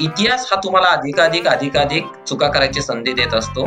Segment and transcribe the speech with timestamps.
[0.00, 3.66] इतिहास हा तुम्हाला अधिकाधिक अधिकाधिक चुका करायची संधी देत असतो.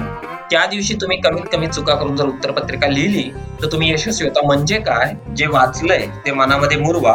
[0.52, 4.46] त्या दिवशी तुम्ही कमीत कमी चुका करून जर उत्तरपत्रिका लिहिली तर तुम्ही यशस्वी होता.
[4.48, 5.14] म्हणजे काय?
[5.36, 7.14] जे वाचलंय ते मनामध्ये मुरवा.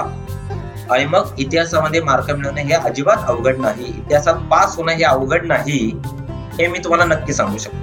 [0.91, 3.89] आणि मग इतिहासामध्ये मार्क मिळवणे हे अजिबात अवघड नाही.
[3.89, 6.01] इतिहासात पास होणं हे अवघड नाही
[6.59, 7.77] हे मी तुम्हाला नक्की सांगू शकतो.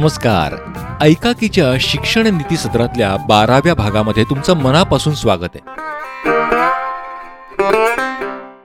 [0.00, 0.54] नमस्कार.
[1.00, 5.86] ऐकाकीच्या शिक्षण नीती सत्रातल्या बाराव्या भागामध्ये तुमचं मनापासून स्वागत आहे.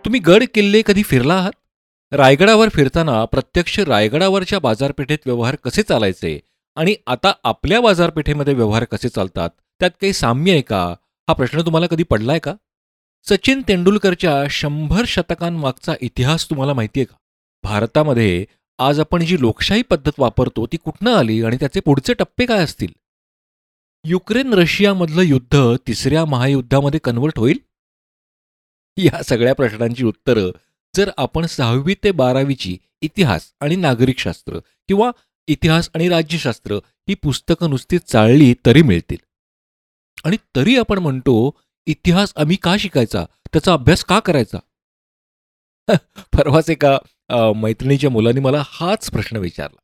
[0.05, 1.51] तुम्ही गड किल्ले कधी फिरला आहात?
[2.11, 6.39] रायगडावर फिरताना प्रत्यक्ष रायगडावरच्या बाजारपेठेत व्यवहार कसे चालायचे?
[6.75, 9.49] आणि आता आपल्या बाजारपेठेमध्ये व्यवहार कसे चालतात?
[9.79, 10.95] त्यात काही साम्य आहे का?
[11.29, 12.53] हा प्रश्न तुम्हाला कधी पडलाय का?
[13.29, 17.15] सचिन तेंडुलकरच्या शंभर शतकांमागचा इतिहास तुम्हाला माहितीये का?
[17.63, 18.45] भारतामध्ये
[18.79, 22.93] आज आपण जी लोकशाही पद्धत वापरतो ती कुठनं आली आणि त्याचे पुढचे टप्पे काय असतील?
[24.05, 27.57] युक्रेन रशियामधलं युद्ध तिसऱ्या महायुद्धामध्ये कन्व्हर्ट होईल?
[28.97, 30.51] या सगळ्या प्रश्नांची उत्तरं
[30.95, 35.11] जर आपण सहावी ते बारावीची इतिहास आणि नागरिकशास्त्र किंवा
[35.47, 36.75] इतिहास आणि राज्यशास्त्र
[37.09, 39.17] ही पुस्तकं नुसती चाळली तरी मिळतील.
[40.25, 43.25] आणि तरी आपण म्हणतो इतिहास आम्ही का शिकायचा?
[43.53, 44.57] त्याचा अभ्यास का करायचा?
[46.33, 46.97] परवाच एका
[47.55, 49.79] मैत्रिणीच्या मुलांनी मला हाच प्रश्न विचारला.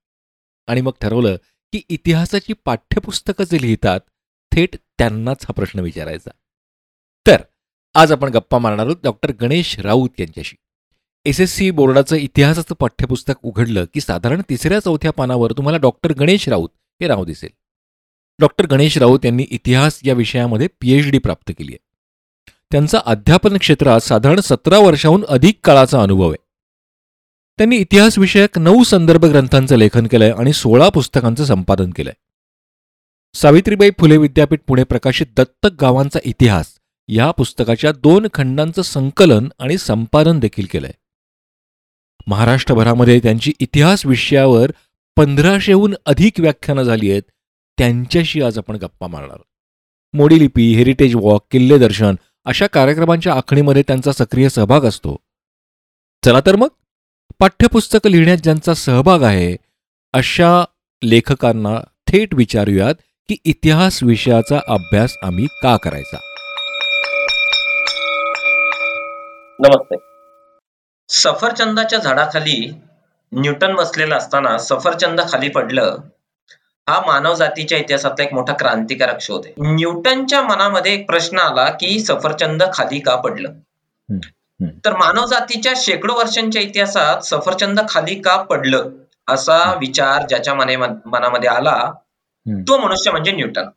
[0.67, 1.35] आणि मग ठरवलं
[1.73, 3.99] की इतिहासाची पाठ्यपुस्तकं जे लिहितात
[4.51, 6.31] थेट त्यांनाच हा प्रश्न विचारायचा.
[7.27, 7.41] तर
[7.97, 10.55] आज आपण गप्पा मारणार आहोत डॉक्टर गणेश राऊत यांच्याशी.
[11.25, 16.49] एस एस सी बोर्डाचं इतिहासाचं पाठ्यपुस्तक उघडलं की साधारण तिसऱ्या चौथ्या पानावर तुम्हाला डॉक्टर गणेश
[16.49, 16.69] राऊत
[17.01, 17.49] हे नाव दिसेल.
[18.39, 21.77] डॉक्टर गणेश राऊत यांनी इतिहास या विषयामध्ये पीएच डी प्राप्त केली आहे.
[22.71, 26.45] त्यांचा अध्यापन क्षेत्रात साधारण सतरा वर्षाहून अधिक काळाचा अनुभव आहे.
[27.57, 32.13] त्यांनी इतिहास विषयक नऊ संदर्भ ग्रंथांचं लेखन केलंय आणि सोळा पुस्तकांचं संपादन केलंय.
[33.33, 36.76] सावित्रीबाई फुले विद्यापीठ पुणे प्रकाशित दत्तक गावांचा इतिहास
[37.09, 40.91] या पुस्तकाच्या दोन खंडांचं संकलन आणि संपादन देखील केलंय.
[42.27, 44.71] महाराष्ट्रभरामध्ये त्यांची इतिहास विषयावर
[45.15, 47.21] पंधराशेहून अधिक व्याख्यानं झाली आहेत.
[47.77, 49.37] त्यांच्याशी आज आपण गप्पा मारणार
[50.13, 52.15] मोडी लिपी हेरिटेज वॉक किल्ले दर्शन
[52.45, 55.15] अशा कार्यक्रमांच्या आखणीमध्ये त्यांचा सक्रिय सहभाग असतो.
[56.25, 56.67] चला तर मग
[57.39, 59.55] पाठ्यपुस्तकं लिहिण्यात ज्यांचा सहभाग आहे
[60.13, 60.65] अशा
[61.03, 62.95] लेखकांना थेट विचारूयात
[63.29, 66.17] की इतिहास विषयाचा अभ्यास आम्ही का करायचा?
[69.59, 69.95] नमस्ते.
[71.09, 72.57] सफरचंदाच्या झाडाखाली
[73.31, 75.97] न्यूटन बसलेला असताना सफरचंद खाली पडलं.
[76.87, 79.53] हा मानव जातीच्या इतिहासातला एक मोठा क्रांतिकारक शोध आहे.
[79.75, 83.53] न्यूटनच्या मनामध्ये एक प्रश्न आला की सफरचंद खाली का पडलं?
[84.85, 88.89] तर मानव जातीच्या शेकडो वर्षांच्या इतिहासात सफरचंद खाली का पडलं?
[89.27, 91.91] असा विचार ज्याच्या मने मनामध्ये आला
[92.45, 93.69] तो मनुष्य म्हणजे न्यूटन.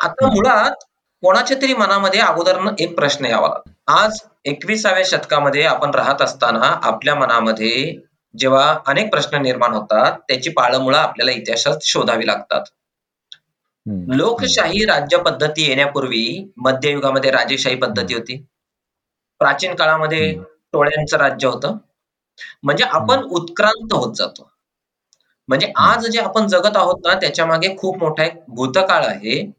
[0.00, 0.84] आता मुळात
[1.22, 3.48] कोणाच्या तरी मनामध्ये अगोदर एक प्रश्न यावा
[3.86, 8.00] आज एकविसाव्या शतकामध्ये आपण राहत असताना आपल्या मनामध्ये
[8.34, 12.64] जेव्हा अनेक प्रश्न निर्माण होतात त्याची पाळमुळं आपल्याला इतिहासात शोधावी लागतात.
[14.08, 18.36] लोकशाही राज्य पद्धती येण्यापूर्वी मध्ययुगामध्ये राजेशाही पद्धती होती.
[19.40, 20.32] प्राचीन काळामध्ये
[20.72, 21.76] टोळ्यांचं राज्य होतं.
[22.62, 24.50] म्हणजे आपण उत्क्रांत होत जातो.
[25.48, 29.52] म्हणजे आज जे आपण जगत आहोत ना त्याच्यामागे खूप मोठा एक भूतकाळ आहे.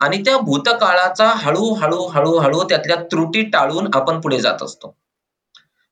[0.00, 4.94] आणि त्या भूतकाळाचा हळूहळू हळूहळू त्यातल्या त्रुटी टाळून आपण पुढे जात असतो.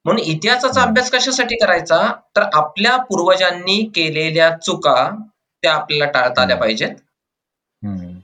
[0.05, 2.01] म्हणून इतिहासाचा अभ्यास कशासाठी करायचा?
[2.37, 4.97] तर आपल्या पूर्वजांनी केलेल्या चुका
[5.63, 6.95] त्या आपल्याला टाळता आल्या पाहिजेत.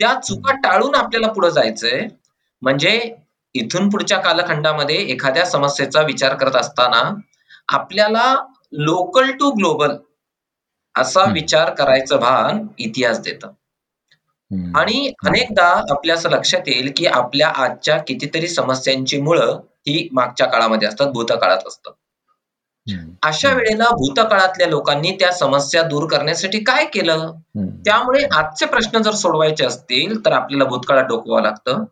[0.01, 2.07] त्या चुका टाळून आपल्याला पुढे जायचंय.
[2.63, 3.15] म्हणजे
[3.55, 7.03] इथून पुढच्या कालखंडामध्ये एखाद्या समस्येचा विचार करत असताना
[7.69, 8.35] आपल्याला
[8.73, 9.97] लोकल टू ग्लोबल
[10.95, 13.47] असा विचार करायचं भान इतिहास देत.
[14.51, 20.89] आणि अनेकदा आपल्या असं लक्षात येईल की आपल्या आजच्या कितीतरी समस्यांची मुळं ही मागच्या काळामध्ये
[20.89, 21.93] असतात भूतकाळात असतात.
[23.23, 27.33] अशा वेळेला भूतकाळातल्या लोकांनी त्या समस्या दूर करण्यासाठी काय केलं?
[27.85, 31.85] त्यामुळे आजचे प्रश्न जर सोडवायचे असतील तर आपल्याला भूतकाळात डोकवावं लागतं.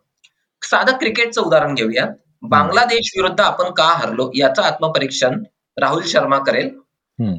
[0.61, 2.07] साधं क्रिकेटचं उदाहरण घेऊयात.
[2.41, 5.43] बांगलादेश विरुद्ध आपण का हरलो याचं आत्मपरीक्षण
[5.77, 6.69] राहुल शर्मा करेल.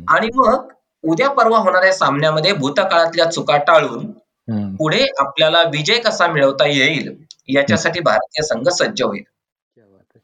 [0.09, 0.69] आणि मग
[1.05, 4.11] उद्या परवा होणाऱ्या सामन्यामध्ये भूतकाळातल्या चुका टाळून
[4.49, 7.15] पुढे आपल्याला विजय कसा मिळवता येईल
[7.49, 9.23] याच्यासाठी भारतीय संघ सज्ज होईल.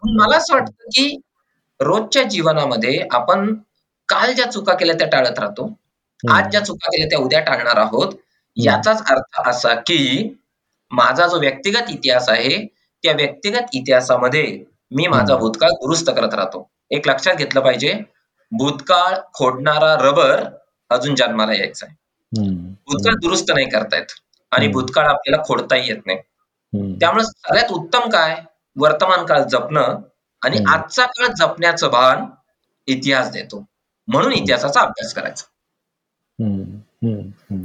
[0.03, 1.17] मला असं वाटतं की
[1.81, 3.55] रोजच्या जीवनामध्ये आपण
[4.09, 5.73] काल ज्या चुका केल्या त्या टाळत राहतो
[6.23, 8.12] आज ज्या चुका केल्या त्या उद्या टाळणार आहोत
[8.56, 10.29] याचाच अर्थ असा की
[10.91, 12.56] माझा जो व्यक्तिगत इतिहास आहे
[13.05, 14.44] त्या व्यक्तिगत इतिहासामध्ये
[14.91, 16.69] मी माझा भूतकाळ दुरुस्त करत राहतो.
[16.91, 17.93] एक लक्षात घेतलं पाहिजे
[18.53, 20.44] भूतकाळ खोडणारा रबर
[20.91, 21.94] अजून जन्माला यायचा आहे.
[22.34, 24.06] भूतकाळ दुरुस्त नाही करतायत.
[24.52, 26.19] आणि भूतकाळ आपल्याला खोडताही येत नाही.
[27.00, 28.34] त्यामुळे सगळ्यात उत्तम काय?
[28.76, 30.00] वर्तमान काळ जपणं
[30.42, 32.25] आणि आजचा काळ जपण्याचं भान
[32.88, 33.64] इतिहास देतो.
[34.08, 35.44] म्हणून इतिहासाचा अभ्यास करायचा.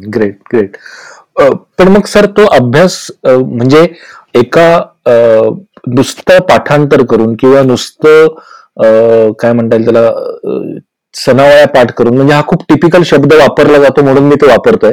[0.07, 0.77] ग्रेट ग्रेट
[1.77, 3.81] पण मग सर तो अभ्यास म्हणजे
[4.35, 4.67] एका
[5.87, 8.35] नुसतं पाठांतर करून किंवा नुसतं
[9.31, 10.09] काय म्हणता येईल त्याला
[11.25, 14.91] सणावळ्या पाठ करून म्हणजे हा खूप टिपिकल शब्द वापरला जातो म्हणून मी तो वापरतोय.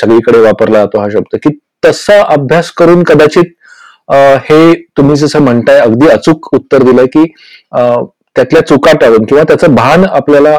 [0.00, 3.52] सगळीकडे वापरला जातो हा शब्द की तसा अभ्यास करून कदाचित
[4.44, 7.24] हे तुम्ही जसं म्हणताय अगदी अचूक उत्तर दिलंय की
[7.74, 10.58] त्यातल्या चुका टाळून किंवा त्याचं भान आपल्याला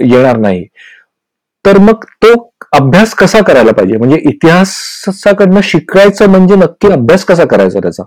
[0.00, 0.64] येणार नाही.
[1.64, 2.32] तर मग तो
[2.72, 3.96] अभ्यास कसा करायला पाहिजे?
[3.96, 8.02] म्हणजे इतिहासाकडनं शिकायचं म्हणजे नक्की अभ्यास कसा करायचा त्याचा?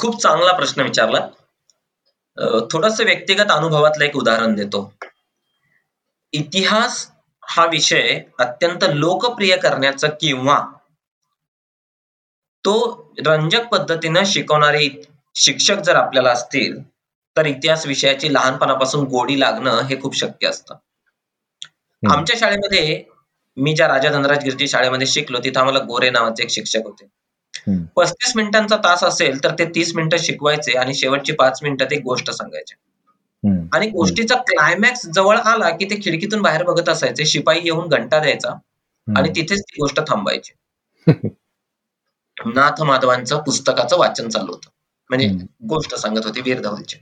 [0.00, 1.20] खूप चांगला प्रश्न विचारला.
[2.72, 4.92] थोडस व्यक्तिगत अनुभवातलं एक उदाहरण देतो.
[6.32, 7.06] इतिहास
[7.42, 10.58] हा विषय अत्यंत लोकप्रिय करण्याचं किंवा
[12.64, 12.74] तो
[13.26, 14.88] रंजक पद्धतीनं शिकवणारे
[15.36, 16.80] शिक्षक जर आपल्याला असतील
[17.36, 20.74] तर इतिहास विषयाची लहानपणापासून गोडी लागणं हे खूप शक्य असतं.
[22.02, 23.02] आमच्या शाळेमध्ये
[23.56, 27.06] मी ज्या राजा धनराज गिरजी शाळेमध्ये शिकलो तिथं आम्हाला गोरे नावाचे एक शिक्षक होते.
[27.96, 32.30] पस्तीस मिनिटांचा तास असेल तर ते तीस मिनिटं शिकवायचे आणि शेवटची पाच मिनिटं ते गोष्ट
[32.30, 32.74] सांगायचे.
[33.72, 38.54] आणि गोष्टीचा क्लायमॅक्स जवळ आला की ते खिडकीतून बाहेर बघत असायचे शिपाई येऊन घंटा द्यायचा
[39.06, 40.52] आणि तिथेच ती गोष्ट थांबायची.
[42.36, 44.68] नाथ माधवांचं पुस्तकाचं वाचन चालू होतं.
[45.10, 45.28] म्हणजे
[45.68, 46.96] गोष्ट सांगत होती वीर धवलची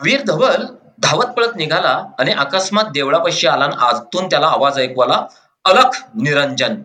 [0.00, 0.64] वीर धवल
[1.02, 5.26] धावत पळत निघाला आणि अकस्मात देवळापाशी आला आणि आतून त्याला आवाज ऐकवाला
[5.64, 6.82] अलख निरंजन.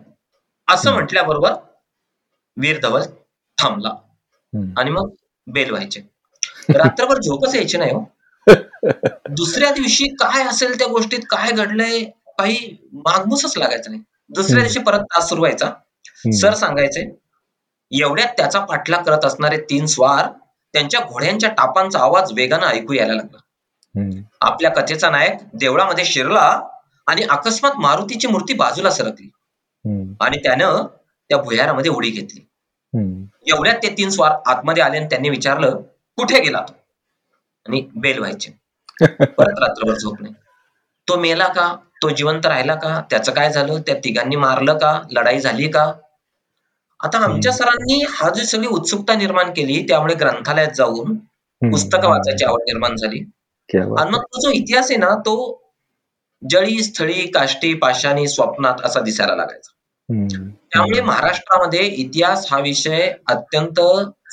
[0.68, 1.52] असं म्हटल्याबरोबर
[2.58, 3.02] वीर धवल
[3.58, 3.88] थांबला
[4.78, 5.08] आणि मग
[5.46, 6.00] बेल व्हायचे.
[6.68, 8.04] रात्रभर झोपच यायची नाही हो.
[9.30, 12.04] दुसऱ्या दिवशी काय असेल त्या गोष्टीत काय घडलंय
[12.38, 14.02] काही मागमूसच लागायचं नाही.
[14.28, 15.70] दुसऱ्या दिवशी परत तास सुरू व्हायचा.
[16.32, 17.00] सर सांगायचे
[17.92, 20.26] एवढ्यात त्याचा पाठलाग करत असणारे तीन स्वार
[20.74, 23.38] त्यांच्या घोड्यांच्या टापांचा आवाज वेगानं ऐकू यायला लागला.
[24.40, 26.60] आपल्या कथेचा नायक देवळामध्ये शिरला
[27.06, 29.30] आणि अकस्मात मारुतीची मूर्ती बाजूला सरकली.
[30.20, 30.86] आणि त्यानं
[31.30, 32.47] त्या भुयारामध्ये उडी घेतली.
[33.46, 35.80] एवढ्यात ते तीन स्वार आतमध्ये आले आणि त्यांनी विचारलं
[36.16, 36.72] कुठे गेला तो?
[37.68, 38.50] आणि बेल व्हायचे.
[39.38, 40.30] परत रात्रभर झोपणे
[41.08, 41.76] तो मेला का?
[42.02, 43.02] तो जिवंत राहिला का?
[43.10, 43.80] त्याचं काय झालं?
[43.80, 45.02] त्या तिघांनी मारलं का?
[45.10, 45.92] लढाई झाली का?
[47.04, 51.16] आता आमच्या सरांनी हा जी सगळी उत्सुकता निर्माण केली त्यामुळे ग्रंथालयात जाऊन
[51.62, 53.24] पुस्तकं वाचायची आवड निर्माण झाली.
[54.00, 55.64] आणि मग तो जो इतिहास आहे ना तो
[56.50, 59.70] जळी स्थळी काष्टी पाषाणी स्वप्नात असा दिसायला लागायचा.
[60.72, 63.80] त्यामुळे महाराष्ट्रामध्ये इतिहास हा विषय अत्यंत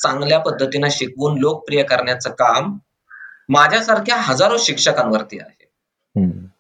[0.04, 2.78] चांगल्या पद्धतीनं शिकवून लोकप्रिय करण्याचं काम
[3.50, 5.66] माझ्यासारख्या हजारो शिक्षकांवरती आहे.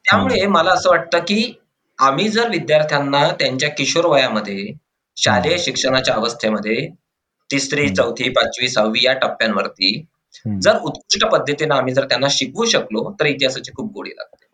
[0.06, 1.54] त्यामुळे मला असं वाटतं की
[2.00, 4.74] आम्ही जर विद्यार्थ्यांना त्यांच्या किशोर वयामध्ये
[5.18, 6.88] शालेय शिक्षणाच्या अवस्थेमध्ये
[7.50, 10.06] तिसरी चौथी पाचवी सहावी या टप्प्यांवरती
[10.62, 14.45] जर उत्कृष्ट पद्धतीने आम्ही जर त्यांना शिकवू शकलो तर इतिहासाची खूप गोडी लागते.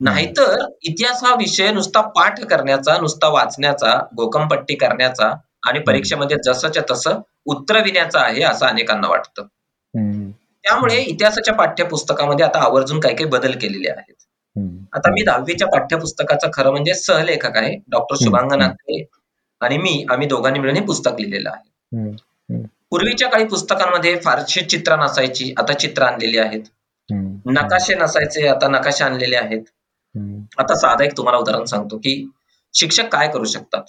[0.00, 5.32] नाहीतर इतिहास हा विषय नुसता पाठ करण्याचा नुसता वाचण्याचा गोकमपट्टी करण्याचा
[5.68, 9.46] आणि परीक्षेमध्ये जसंच्या तसं उत्तरविण्याचा आहे असं अनेकांना वाटतं.
[10.64, 14.14] त्यामुळे इतिहासाच्या पाठ्यपुस्तकामध्ये आता आवर्जून काही काही बदल केलेले आहेत.
[14.92, 19.04] आता मी दहावीच्या पाठ्यपुस्तकाचा खरं म्हणजे सहलेखक आहे डॉक्टर शुभांगनाथे
[19.60, 22.12] आणि मी आम्ही दोघांनी मिळून हे पुस्तक लिहिलेलं आहे.
[22.90, 26.62] पूर्वीच्या काही पुस्तकांमध्ये फारशी चित्र नसायची आता चित्र आणलेली आहेत.
[27.46, 29.62] नकाशे नसायचे आता नकाशे आणलेले आहेत.
[30.58, 32.30] आता साधा एक तुम्हाला उदाहरण सांगतो की
[32.74, 33.82] शिक्षक काय करू शकतात?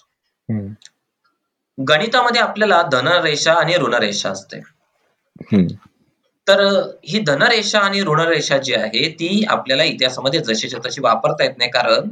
[1.77, 4.59] गणितामध्ये आपल्याला धनरेषा आणि ऋणरेषा असते.
[6.47, 6.61] तर
[7.05, 12.09] ही धनरेषा आणि ऋणरेषा जी आहे ती आपल्याला इतिहासामध्ये जशीच्या तशी वापरता येत नाही कारण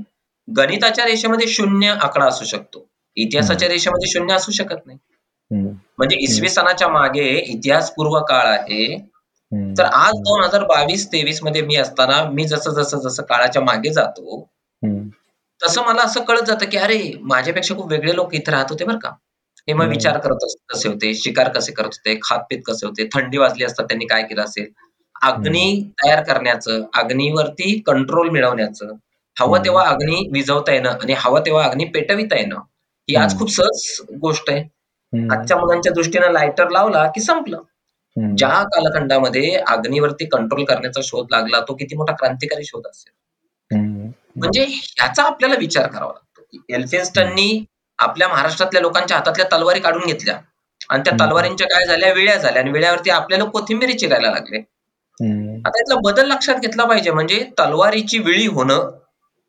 [0.48, 2.86] गणिताच्या रेषेमध्ये शून्य आकडा असू शकतो.
[3.18, 4.98] इतिहासाच्या रेषेमध्ये शून्य असू शकत नाही.
[5.98, 8.86] म्हणजे इसवी सणाच्या मागे इतिहास पूर्व काळ आहे
[9.52, 14.42] तर आज दोन हजार बावीस तेवीसमध्ये मी असताना मी जसं जसं जसं काळाच्या मागे जातो
[15.62, 18.98] तसं मला असं कळत जातं की अरे माझ्यापेक्षा खूप वेगळे लोक इथे राहत होते बरं
[18.98, 19.10] का.
[19.68, 23.66] हे मग विचार करत कसे होते शिकार कसे करत होते खातपीत कसे होते थंडी वाजली
[23.66, 24.68] असतात त्यांनी काय केलं असेल?
[25.22, 28.94] अग्नी तयार करण्याचं अग्नीवरती कंट्रोल मिळवण्याचं
[29.38, 32.60] हवं तेव्हा अग्नी विझवता येणं आणि हवं तेव्हा अग्नी पेटविता येणं
[33.10, 34.62] ही आज खूप सहज गोष्ट आहे.
[35.32, 37.62] आजच्या मुलांच्या दृष्टीनं लायटर लावला की संपलं.
[38.38, 43.12] ज्या कालखंडामध्ये अग्नीवरती कंट्रोल करण्याचा शोध लागला तो किती मोठा क्रांतिकारी शोध असेल.
[44.36, 46.42] म्हणजे ह्याचा आपल्याला विचार करावा लागतो.
[46.52, 47.64] की एल्फिन्स्टननी
[48.00, 50.38] आपल्या महाराष्ट्रातल्या लोकांच्या हातातल्या तलवारी काढून घेतल्या.
[50.90, 52.12] आणि त्या तलवारींच्या काय झाल्या?
[52.14, 52.62] विळ्या झाल्या.
[52.62, 54.58] आणि विळ्यावरती आपल्याला कोथिंबिरी चिरायला लागले.
[55.58, 57.12] आता यातला बदल लक्षात घेतला पाहिजे.
[57.12, 58.90] म्हणजे तलवारीची विळी होणं.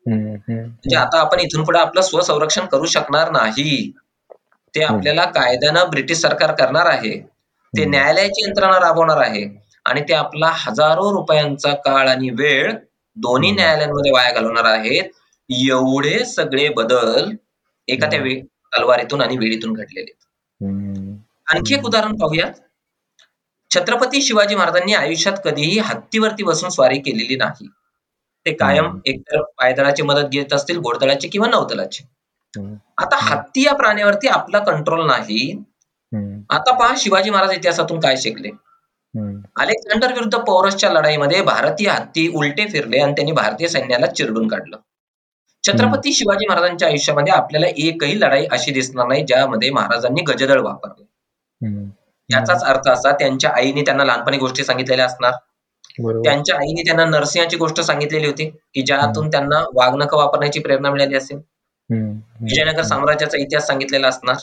[0.05, 3.91] म्हणजे आता आपण इथून पुढे आपलं स्वसंरक्षण करू शकणार नाही.
[4.73, 7.38] ते आपल्याला कायद्यानं ब्रिटिश सरकार करणार आहे.
[7.73, 9.43] ते न्यायालयाची यंत्रणा राबवणार आहे.
[9.85, 12.71] आणि ते आपला हजारो रुपयांचा काळ आणि वेळ
[13.17, 15.03] दोन्ही न्यायालयांमध्ये वाया घालवणार आहेत.
[15.49, 17.31] एवढे सगळे बदल
[17.87, 18.19] एका त्या
[18.73, 20.11] तलवारीतून आणि वेळीतून घडलेले
[21.47, 22.51] आणखी एक उदाहरण पाहूयात.
[23.71, 27.67] छत्रपती शिवाजी महाराजांनी आयुष्यात कधीही हत्तीवरती बसून स्वारी केलेली नाही.
[28.45, 32.03] ते कायम एकतर पायदळाची मदत घेत असतील घोडदळाची किंवा नौदलाची.
[32.97, 35.51] आता हत्ती या प्राण्यावरती आपला कंट्रोल नाही.
[36.49, 38.49] आता पहा शिवाजी महाराज इतिहासातून काय शिकले?
[39.59, 44.77] अलेक्झांडर विरुद्ध पौरसच्या लढाईमध्ये भारतीय हत्ती उलटे फिरले आणि त्यांनी भारतीय सैन्याला चिरडून काढलं.
[45.63, 51.03] छत्रपती शिवाजी महाराजांच्या आयुष्यामध्ये आपल्याला एकही लढाई अशी दिसणार नाही ज्यामध्ये महाराजांनी गजदळ वापरले.
[52.29, 55.31] याचाच अर्थ असा त्यांच्या आईने त्यांना लहानपणी गोष्टी सांगितलेल्या असणार.
[56.23, 61.37] त्यांच्या आईने त्यांना नरसिंहाची गोष्ट सांगितलेली होती की ज्यातून त्यांना वाघनख वापरण्याची प्रेरणा मिळाली असेल.
[61.89, 64.35] विजयनगर साम्राज्याचा इतिहास सांगितलेला असणार.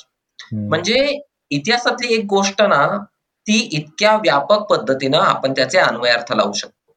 [0.52, 1.20] म्हणजे
[1.50, 2.98] इतिहासातली एक गोष्ट ना
[3.46, 6.92] ती इतक्या व्यापक पद्धतीनं आपण त्याचे अन्वयार्थ लावू शकतो.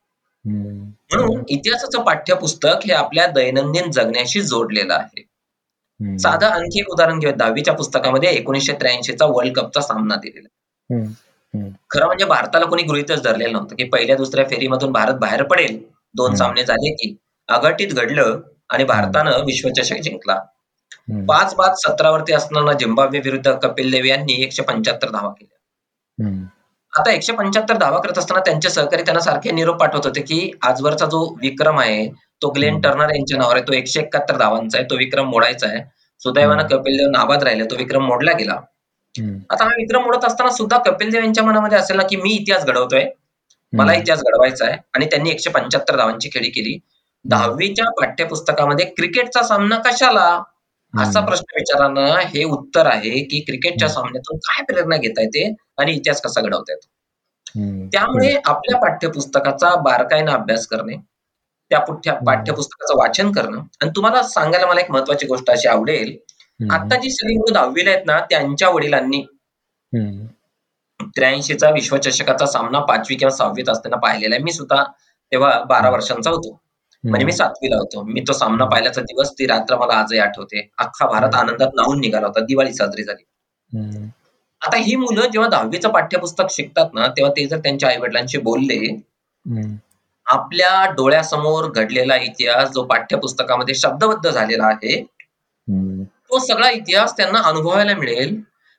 [0.45, 5.23] म्हणून इतिहासाचं पाठ्यपुस्तक हे आपल्या दैनंदिन जगण्याशी जोडलेलं आहे.
[6.19, 10.47] साधं आणखी एक उदाहरण घेऊया दहावीच्या पुस्तकामध्ये एकोणीसशे त्र्याऐंशीचा वर्ल्ड कपचा सामना दिलेला.
[11.89, 15.83] खरं म्हणजे भारताला कोणी गृहितच धरलेलं नव्हतं की पहिल्या दुसऱ्या फेरीमधून भारत बाहेर पडेल.
[16.15, 17.15] दोन सामने झाले की
[17.47, 18.39] अघटित घडलं
[18.69, 20.39] आणि भारतानं विश्वचषक जिंकला.
[21.27, 26.29] पाच बाद सतरावरती असताना झिम्बाब्वे विरुद्ध कपिल देव यांनी एकशे पंच्याहत्तर धावा केल्या.
[26.93, 31.05] आता एकशे पंच्याहत्तर धावा करत असताना त्यांचे सहकारी त्यांना सारखे निरोप पाठवत होते की आजवरचा
[31.05, 32.07] जो विक्रम आहे
[32.41, 35.83] तो ग्लेन टर्नर यांच्या नावावर आहे तो एकशे एकाहत्तर धावांचा आहे तो विक्रम मोडायचा आहे.
[36.21, 38.53] सुदैवानं कपिल देव नाबाद राहिले तो विक्रम मोडला गेला.
[39.49, 42.65] आता हा विक्रम मोडत असताना सुद्धा कपिल देव यांच्या मनामध्ये असेल ना की मी इतिहास
[42.65, 43.05] घडवतोय
[43.73, 46.77] मला इतिहास घडवायचा आहे आणि त्यांनी एकशे पंच्याहत्तर धावांची खेळी केली.
[47.25, 50.41] दहावीच्या पाठ्यपुस्तकामध्ये क्रिकेटचा सामना कशाला?
[50.93, 56.21] असा प्रश्न विचारांना हे उत्तर आहे की क्रिकेटच्या सामन्यातून काय प्रेरणा घेता येते आणि इतिहास
[56.21, 56.87] कसा घडवता येतो?
[57.93, 60.95] त्यामुळे आपल्या पाठ्यपुस्तकाचा बारकाईनं अभ्यास करणे
[61.71, 61.79] त्या
[62.25, 66.15] पाठ्यपुस्तकाचं वाचन करणं आणि तुम्हाला सांगायला मला एक महत्वाची गोष्ट अशी आवडेल.
[66.59, 69.21] आता जी सगळी मुलं दहावीला आहेत ना त्यांच्या वडिलांनी
[71.15, 74.43] त्र्याऐंशीचा विश्वचषकाचा सामना पाचवी किंवा सहावीत असताना पाहिलेला आहे.
[74.43, 74.83] मी सुद्धा
[75.31, 76.59] तेव्हा बारा वर्षांचा होतो.
[77.03, 78.03] म्हणजे मी सातवीला होतो.
[78.03, 80.69] मी तो सामना पाहिल्याचा दिवस ती रात्र मला आजही आठवते.
[80.77, 82.39] अख्खा भारत आनंदात नाहून निघाला होता.
[82.45, 83.23] दिवाळी साजरी झाली.
[84.61, 88.79] आता ही मुलं जेव्हा दहावीचं पाठ्यपुस्तक शिकतात ना तेव्हा ते जर त्यांच्या आई वडिलांशी बोलले
[90.27, 95.01] आपल्या डोळ्यासमोर घडलेला इतिहास जो पाठ्यपुस्तकामध्ये शब्दबद्ध झालेला आहे
[95.67, 98.35] तो सगळा इतिहास त्यांना अनुभवायला मिळेल.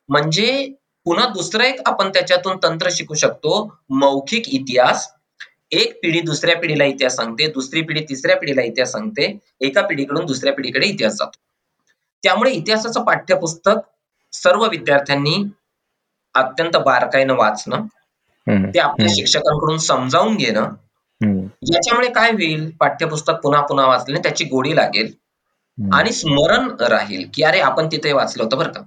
[0.09, 0.75] म्हणजे
[1.07, 3.53] पुन्हा दुसरं एक आपण त्याच्यातून तंत्र शिकू शकतो.
[3.91, 5.09] मौखिक इतिहास
[5.73, 9.27] एक पिढी दुसऱ्या पिढीला इतिहास सांगते दुसरी पिढी तिसऱ्या पिढीला इतिहास सांगते
[9.61, 11.39] एका पिढीकडून दुसऱ्या पिढीकडे इतिहास जातो.
[12.23, 13.79] त्यामुळे इतिहासाचं पाठ्यपुस्तक
[14.33, 15.35] सर्व विद्यार्थ्यांनी
[16.35, 17.87] अत्यंत बारकाईनं वाचणं
[18.75, 20.75] ते आपल्या शिक्षकांकडून समजावून घेणं
[21.67, 22.71] याच्यामुळे काय होईल?
[22.81, 25.13] पाठ्यपुस्तक पुन्हा पुन्हा वाचले त्याची गोडी लागेल
[25.79, 28.81] आणि स्मरण राहील की अरे आपण तिथे वाचलं होतं बरं का.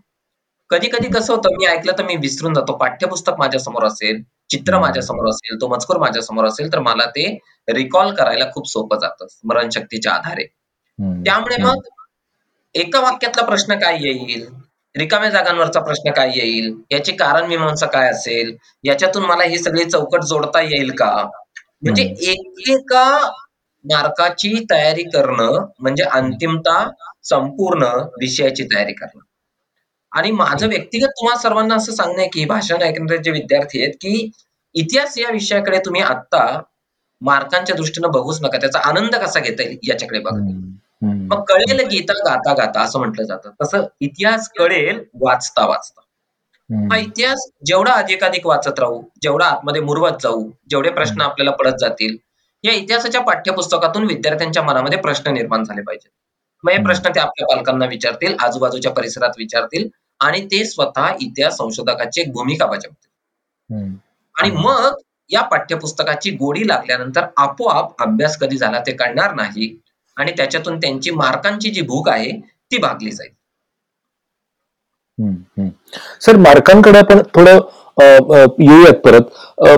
[0.73, 2.73] कधी कधी कसं होतं मी ऐकलं तर मी विसरून जातो.
[2.73, 7.27] पाठ्यपुस्तक माझ्यासमोर असेल चित्र माझ्यासमोर असेल तो मजकूर माझ्यासमोर असेल तर मला ते
[7.67, 10.43] रिकॉल करायला खूप सोपं जातं स्मरणशक्तीच्या आधारे.
[11.25, 11.87] त्यामुळे मग
[12.75, 14.45] एका वाक्यातला प्रश्न काय येईल?
[14.95, 16.73] रिकाम्या जागांवरचा प्रश्न काय येईल?
[16.91, 18.55] याचे कारण मीमांसा काय असेल?
[18.83, 21.11] याच्यातून मला ही सगळी चौकट जोडता येईल का?
[21.81, 23.05] म्हणजे एकेका
[23.85, 26.89] मार्काची तयारी करणं म्हणजे अंतिमता
[27.23, 27.85] संपूर्ण
[28.21, 29.19] विषयाची तयारी करणं.
[30.13, 34.29] आणि माझं व्यक्तिगत तुम्हाला सर्वांना असं सांगणं आहे की भाषण ऐकणारे जे विद्यार्थी आहेत की
[34.75, 36.45] इतिहास या विषयाकडे तुम्ही आता
[37.21, 38.57] मार्कांच्या दृष्टीनं बघूच नका.
[38.57, 40.37] त्याचा आनंद कसा घेता येईल याच्याकडे बघा.
[41.01, 43.49] मग कळेल गीता गाता गाता असं म्हटलं जातं.
[43.61, 46.01] तसं इतिहास कळेल वाचता वाचता.
[46.69, 52.15] हा इतिहास जेवढा अधिकाधिक वाचत राहू जेवढा आतमध्ये मुरवत जाऊ जेवढे प्रश्न आपल्याला पडत जातील
[52.63, 56.09] या इतिहासाच्या पाठ्यपुस्तकातून विद्यार्थ्यांच्या मनामध्ये प्रश्न निर्माण झाले पाहिजेत.
[56.63, 59.87] मग हे प्रश्न ते आपल्या पालकांना विचारतील आजूबाजूच्या परिसरात विचारतील
[60.19, 63.95] आणि ते स्वतः इतिहास संशोधकाची एक भूमिका बजावतील
[64.35, 64.93] आणि मग
[65.31, 69.75] या पाठ्यपुस्तकाची गोडी लागल्यानंतर आपोआप अभ्यास कधी झाला ते कळणार नाही
[70.17, 72.31] आणि त्याच्यातून त्यांची मार्कांची जी भूक आहे
[72.71, 73.31] ती भागली जाईल.
[76.21, 77.59] सर मार्कांकडे आपण थोडं
[78.59, 79.21] येऊयात परत.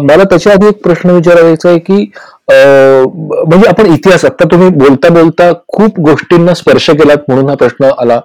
[0.01, 2.05] मला त्याच्या आधी एक प्रश्न विचारायचा आहे की
[2.49, 8.19] म्हणजे आपण इतिहास आता तुम्ही बोलता बोलता खूप गोष्टींना स्पर्श केलात म्हणून हा प्रश्न आला.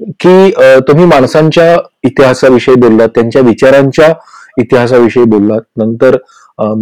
[0.00, 0.50] की
[0.88, 4.12] तुम्ही माणसांच्या इतिहासाविषयी बोललात त्यांच्या विचारांच्या
[4.60, 5.60] इतिहासाविषयी बोललात.
[5.76, 6.16] नंतर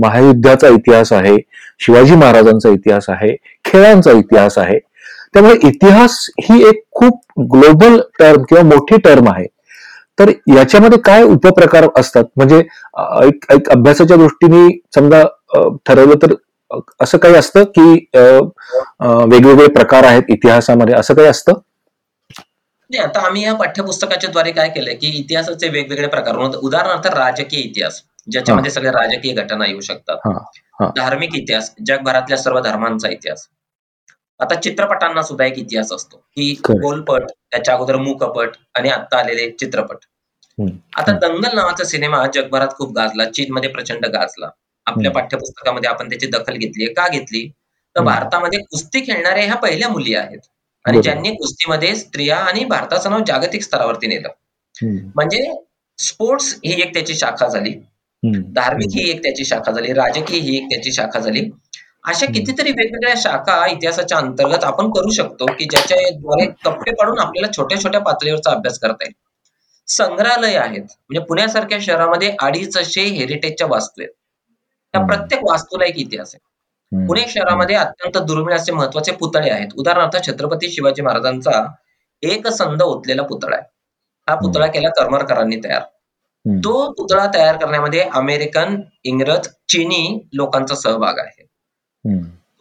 [0.02, 1.36] महायुद्धाचा इतिहास आहे
[1.80, 4.78] शिवाजी महाराजांचा इतिहास आहे खेळांचा इतिहास आहे.
[5.34, 9.46] त्यामुळे इतिहास ही एक खूप ग्लोबल टर्म किंवा मोठी टर्म आहे.
[10.18, 12.24] तर याच्यामध्ये काय उपप्रकार असतात?
[12.36, 12.58] म्हणजे
[13.26, 15.22] एक एक अभ्यासाच्या दृष्टीने समजा
[15.86, 16.34] ठरवलं तर
[17.00, 17.90] असं काही असतं की
[19.30, 21.52] वेगवेगळे प्रकार आहेत इतिहासामध्ये असं काही असतं?
[22.90, 28.02] नाही आता आम्ही या पाठ्यपुस्तकाच्या द्वारे काय केलंय की इतिहासाचे वेगवेगळे प्रकार उदाहरणार्थ राजकीय इतिहास
[28.30, 30.28] ज्याच्यामध्ये सगळ्या राजकीय घटना येऊ शकतात.
[30.96, 33.46] धार्मिक इतिहास जगभरातल्या सर्व धर्मांचा इतिहास.
[34.40, 39.96] आता चित्रपटांना सुद्धा एक इतिहास असतो की गोलपट त्याच्या अगोदर मूकपट आणि आता आलेले चित्रपट.
[40.96, 44.48] आता दंगल नावाचा सिनेमा जगभरात खूप गाजला चीनमध्ये प्रचंड गाजला.
[44.86, 47.48] आपल्या पाठ्यपुस्तकामध्ये आपण त्याची दखल घेतली का घेतली?
[47.96, 50.38] तर भारतामध्ये कुस्ती खेळणाऱ्या ह्या पहिल्या मुली आहेत.
[50.86, 54.28] आणि ज्यांनी कुस्तीमध्ये स्त्रिया आणि भारताचं नाव जागतिक स्तरावरती नेलं.
[55.14, 55.54] म्हणजे
[55.98, 57.70] स्पोर्ट्स ही एक त्याची शाखा झाली.
[58.52, 59.92] धार्मिक ही एक त्याची शाखा झाली.
[59.92, 61.50] राजकीय ही एक त्याची शाखा झाली.
[62.04, 67.82] अशा कितीतरी वेगवेगळ्या शाखा इतिहासाच्या अंतर्गत आपण करू शकतो की ज्याच्याद्वारे कप्पे पाडून आपल्याला छोट्या
[67.82, 69.12] छोट्या पातळीवरचा अभ्यास करता येईल.
[69.86, 70.82] संग्रहालय आहेत.
[70.82, 74.12] म्हणजे पुण्यासारख्या शहरामध्ये अडीच असे हेरिटेजच्या वास्तू आहेत.
[74.92, 76.55] त्या प्रत्येक वास्तूला एक इतिहास आहे.
[76.92, 79.68] पुणे शहरामध्ये अत्यंत दुर्मिळ असे महत्त्वाचे पुतळे आहेत.
[79.76, 81.64] उदाहरणार्थ छत्रपती शिवाजी महाराजांचा
[82.22, 83.64] एक संद ओतलेला पुतळा आहे.
[84.28, 85.82] हा पुतळा केला करमरकरांनी तयार.
[86.44, 91.44] तो पुतळा तयार करण्यामध्ये अमेरिकन इंग्रज चीनी लोकांचा सहभाग आहे.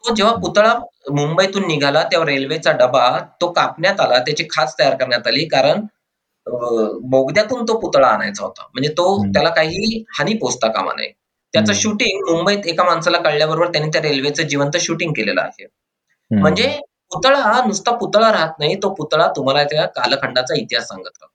[0.03, 0.74] तो जेव्हा पुतळा
[1.12, 3.08] मुंबईतून निघाला तेव्हा रेल्वेचा डबा
[3.41, 5.86] तो कापण्यात आला त्याची खास तयार करण्यात आली कारण
[7.10, 8.67] बोगद्यातून तो पुतळा आणायचा होता.
[8.74, 11.12] म्हणजे तो त्याला काही हानी पोचता कामा नये.
[11.55, 15.65] त्याचं शूटिंग मुंबईत एका माणसाला कळल्याबरोबर त्यांनी त्या रेल्वेचं जिवंत शूटिंग केलेलं आहे.
[16.31, 16.67] म्हणजे
[17.12, 21.31] पुतळा हा नुसता पुतळा राहत नाही तो पुतळा तुम्हाला त्या कालखंडाचा इतिहास सांगत राहतो.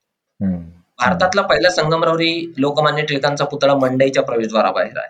[0.99, 5.09] भारतातला पहिला संगमरवरी लोकमान्य टिळकांचा पुतळा मंडईच्या प्रवेशद्वाराबाहेर आहे.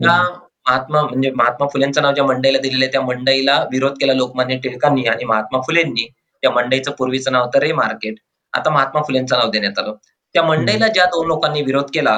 [0.00, 0.22] त्या
[0.68, 5.24] महात्मा म्हणजे महात्मा फुलेंचं नाव ज्या मंडईला दिलेलं त्या मंडईला विरोध केला लोकमान्य टिळकांनी आणि
[5.24, 6.08] महात्मा फुलेंनी
[6.42, 8.16] त्या मंडईचं पूर्वीचं नाव होतं रे मार्केट.
[8.54, 9.94] आता महात्मा फुलेंचं नाव देण्यात आलं.
[10.34, 12.16] त्या मंडईला ज्या दोन लोकांनी विरोध केला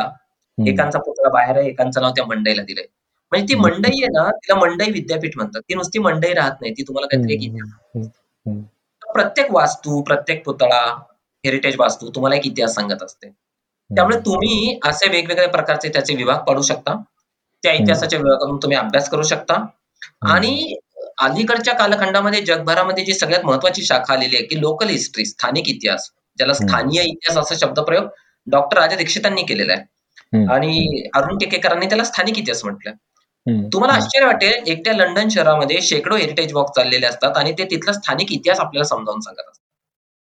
[0.58, 2.84] एकांचा पुतळा बाहेर आहे एकांचं नाव त्या मंडईला दिलंय.
[3.32, 5.61] म्हणजे ती मंडई आहे ना तिला मंडई विद्यापीठ म्हणतात.
[5.61, 8.56] ती नुसती मंडई राहत नाही ती तुम्हाला काहीतरी एक
[9.14, 10.80] प्रत्येक वास्तू प्रत्येक पुतळा
[11.44, 13.28] हेरिटेज वास्तू तुम्हाला एक इतिहास सांगत असते.
[13.90, 16.94] त्यामुळे तुम्ही असे वेगवेगळ्या प्रकारचे त्याचे विभाग पाडू शकता.
[17.62, 19.64] त्या इतिहासाच्या विभागातून तुम्ही अभ्यास करू शकता.
[20.22, 20.74] आणि
[21.18, 26.52] अलीकडच्या कालखंडामध्ये जगभरामध्ये जी सगळ्यात महत्वाची शाखा आलेली आहे की लोकल हिस्ट्री स्थानिक इतिहास ज्याला
[26.54, 28.09] स्थानीय इतिहास असा शब्दप्रयोग
[28.46, 29.83] डॉक्टर राजा दीक्षितांनी केलेला आहे.
[30.32, 32.92] आणि अरुण टिकेकरांनी त्याला स्थानिक इतिहास म्हटलं.
[33.72, 38.32] तुम्हाला आश्चर्य वाटेल एकट्या लंडन शहरामध्ये शेकडो हेरिटेज वॉक चाललेले असतात आणि ते तिथला स्थानिक
[38.32, 39.62] इतिहास आपल्याला समजावून सांगत असतात.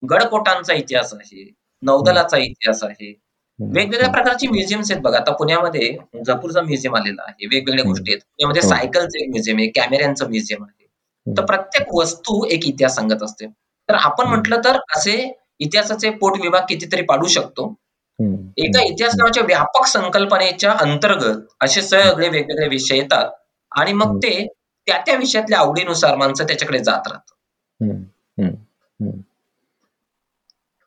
[0.02, 1.44] गडकोटांचा इतिहास आहे
[1.82, 3.12] नौदलाचा इतिहास आहे.
[3.58, 5.18] वेगवेगळ्या प्रकारची म्युझियम्स आहेत बघा.
[5.18, 5.90] आता पुण्यामध्ये
[6.26, 8.20] जपूरचा म्युझियम आलेला आहे वेगवेगळ्या गोष्टी आहेत.
[8.22, 8.68] पुण्यामध्ये हो.
[8.68, 10.86] सायकलचं एक म्युझियम आहे कॅमेऱ्यांचं म्युझियम आहे.
[11.26, 13.46] तर प्रत्येक वस्तू एक इतिहास सांगत असते.
[13.88, 15.16] तर आपण म्हटलं तर असे
[15.60, 17.74] इतिहासाचे पोट विभाग कितीतरी पाडू शकतो.
[18.18, 23.30] एका इतिहास नावाच्या व्यापक संकल्पनेच्या अंतर्गत असे सगळे वेगवेगळे विषय येतात
[23.72, 24.46] आणि मग ते
[24.86, 27.34] त्या त्या विषयातल्या आवडीनुसार माणसं त्याच्याकडे जात राहतात.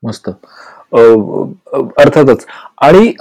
[0.03, 0.29] मस्त.
[1.97, 2.45] अर्थातच.
[2.81, 3.13] आणि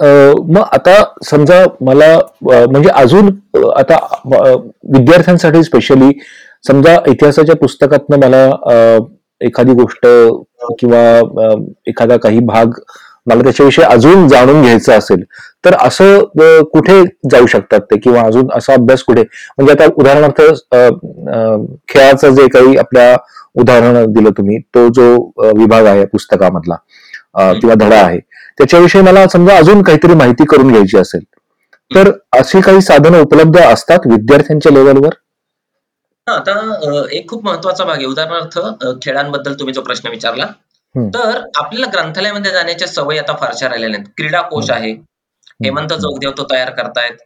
[0.47, 3.27] मग आता समजा मला म्हणजे अजून
[3.77, 3.97] आता
[4.93, 6.11] विद्यार्थ्यांसाठी स्पेशली
[6.67, 8.45] समजा इतिहासाच्या पुस्तकातनं मला
[9.41, 10.05] एखादी गोष्ट
[10.79, 11.01] किंवा
[11.87, 12.79] एखादा काही भाग
[13.27, 15.23] मला त्याच्याविषयी अजून जाणून घ्यायचं असेल
[15.65, 17.97] तर असं कुठे जाऊ शकतात ते?
[17.97, 19.21] किंवा अजून असा अभ्यास कुठे?
[19.57, 20.41] म्हणजे आता उदाहरणार्थ
[21.89, 23.15] खेळाचं जे काही आपल्या
[23.55, 25.13] उदाहरण दिलं तुम्ही तो जो
[25.57, 26.75] विभाग आहे पुस्तकामधला
[27.53, 28.19] किंवा धडा आहे
[28.57, 31.23] त्याच्याविषयी मला समजा अजून काहीतरी माहिती करून घ्यायची असेल
[31.91, 35.13] तर अशी काही साधनं उपलब्ध असतात विद्यार्थ्यांच्या लेवलवर
[36.27, 36.53] आता
[37.11, 38.05] एक खूप महत्त्वाचा भाग आहे.
[38.05, 38.59] उदाहरणार्थ
[39.03, 40.45] खेळांबद्दल तुम्ही जो प्रश्न विचारला
[40.97, 44.11] तर आपल्याला ग्रंथालयामध्ये जाण्याच्या सवयी आता फारशा राहिलेल्या नाहीत.
[44.17, 44.91] क्रीडा कोश आहे.
[45.63, 47.17] हेमंत जोगदेव तो तयार करतायत.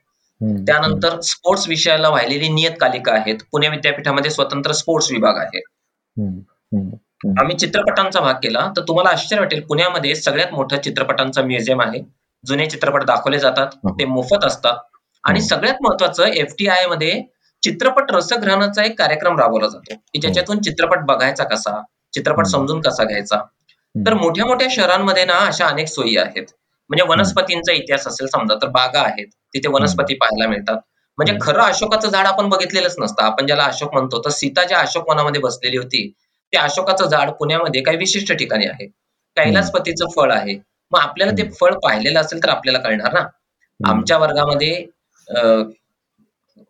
[0.68, 3.38] त्यानंतर स्पोर्ट्स विषयाला वाहिलेली नियतकालिका आहेत.
[3.52, 5.62] पुणे विद्यापीठामध्ये स्वतंत्र स्पोर्ट्स विभाग आहे.
[7.40, 8.68] आम्ही चित्रपटांचा भाग केला.
[8.78, 12.00] तर तुम्हाला आश्चर्य वाटेल पुण्यामध्ये सगळ्यात मोठं चित्रपटांचं म्युझियम आहे.
[12.44, 13.68] जुने चित्रपट दाखवले जातात.
[13.90, 14.78] ते मोफत असतात.
[15.24, 17.22] आणि सगळ्यात महत्वाचं एफटीआयमध्ये
[17.64, 19.96] चित्रपट रसग्रहणाचा एक कार्यक्रम राबवला जातो.
[19.96, 21.82] की ज्याच्यातून चित्रपट बघायचा कसा?
[22.14, 23.38] चित्रपट समजून कसा घ्यायचा?
[23.96, 26.46] तर मोठ्या मोठ्या शहरांमध्ये ना अशा अनेक सोयी आहेत.
[26.90, 29.28] म्हणजे वनस्पतींचा इतिहास असेल समजा तर बागा आहेत.
[29.54, 30.78] तिथे वनस्पती पाहायला मिळतात.
[31.18, 33.24] म्हणजे खरं अशोकाचं झाड आपण बघितलेलंच नसतं.
[33.24, 36.08] आपण ज्याला अशोक म्हणतो तर सीता ज्या अशोक वनामध्ये बसलेली होती
[36.54, 38.86] ते अशोकाचं झाड पुण्यामध्ये काही विशिष्ट ठिकाणी आहे.
[39.38, 40.56] कैलासपतीचं फळ आहे.
[40.92, 43.20] मग आपल्याला ते फळ पाहिलेलं असेल तर आपल्याला कळणार ना.
[43.80, 44.74] आमच्या वर्गामध्ये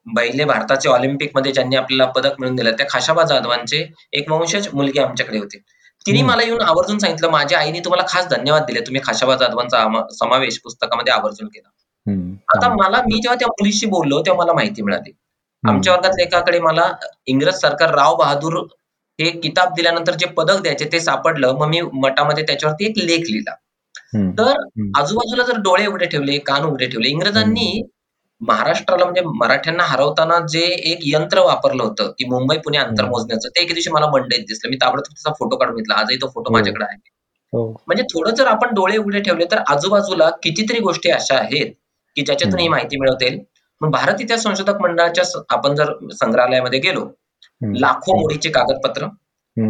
[0.08, 5.38] पहिले भारताचे ऑलिम्पिकमध्ये ज्यांनी आपल्याला पदक मिळवून दिलं त्या खाशाबा जाधवांचे एक वंशज मुलगी आमच्याकडे
[5.38, 5.58] होते.
[6.06, 8.80] तिने मला येऊन आवर्जून सांगितलं माझ्या आईने तुम्हाला खास धन्यवाद दिले.
[8.80, 11.70] तुम्ही खाशाबा जाधवांचा समावेश पुस्तकामध्ये आवर्जून केला.
[12.56, 15.12] आता मला मी जेव्हा त्या मुलीशी बोललो तेव्हा मला माहिती मिळाली.
[15.64, 16.92] आमच्या वर्गात लेखाकडे मला
[17.26, 18.58] इंग्रज सरकार राव बहादूर
[19.20, 21.52] हे किताब दिल्यानंतर जे पदक द्यायचे ते सापडलं.
[21.52, 23.56] मग मी मठामध्ये त्याच्यावरती एक लेख लिहिला.
[24.38, 24.52] तर
[25.00, 27.82] आजूबाजूला जर डोळे उघडे ठेवले कान उघडे ठेवले इंग्रजांनी
[28.42, 33.62] महाराष्ट्राला म्हणजे मराठ्यांना हरवताना जे एक यंत्र वापरलं होतं की मुंबई पुणे अंतर मोजण्याचं ते
[33.64, 34.70] एके दिवशी मला मंडईत दिसलं.
[34.70, 35.96] मी ताबडतोब त्याचा फोटो काढून घेतला.
[35.96, 36.54] आजही तो फोटो हो.
[36.54, 36.98] माझ्याकडे आहे.
[37.54, 37.68] हो.
[37.88, 41.74] म्हणजे थोडं जर आपण डोळे उघडे ठेवले तर आजूबाजूला कितीतरी गोष्टी अशा आहेत
[42.18, 43.30] की ज्याच्यातून ही माहिती मिळवते
[43.82, 47.06] मग भारत इतिहास संशोधक मंडळाच्या आपण जर संग्रहालयामध्ये गेलो
[47.76, 49.08] लाखो मोडीचे कागदपत्र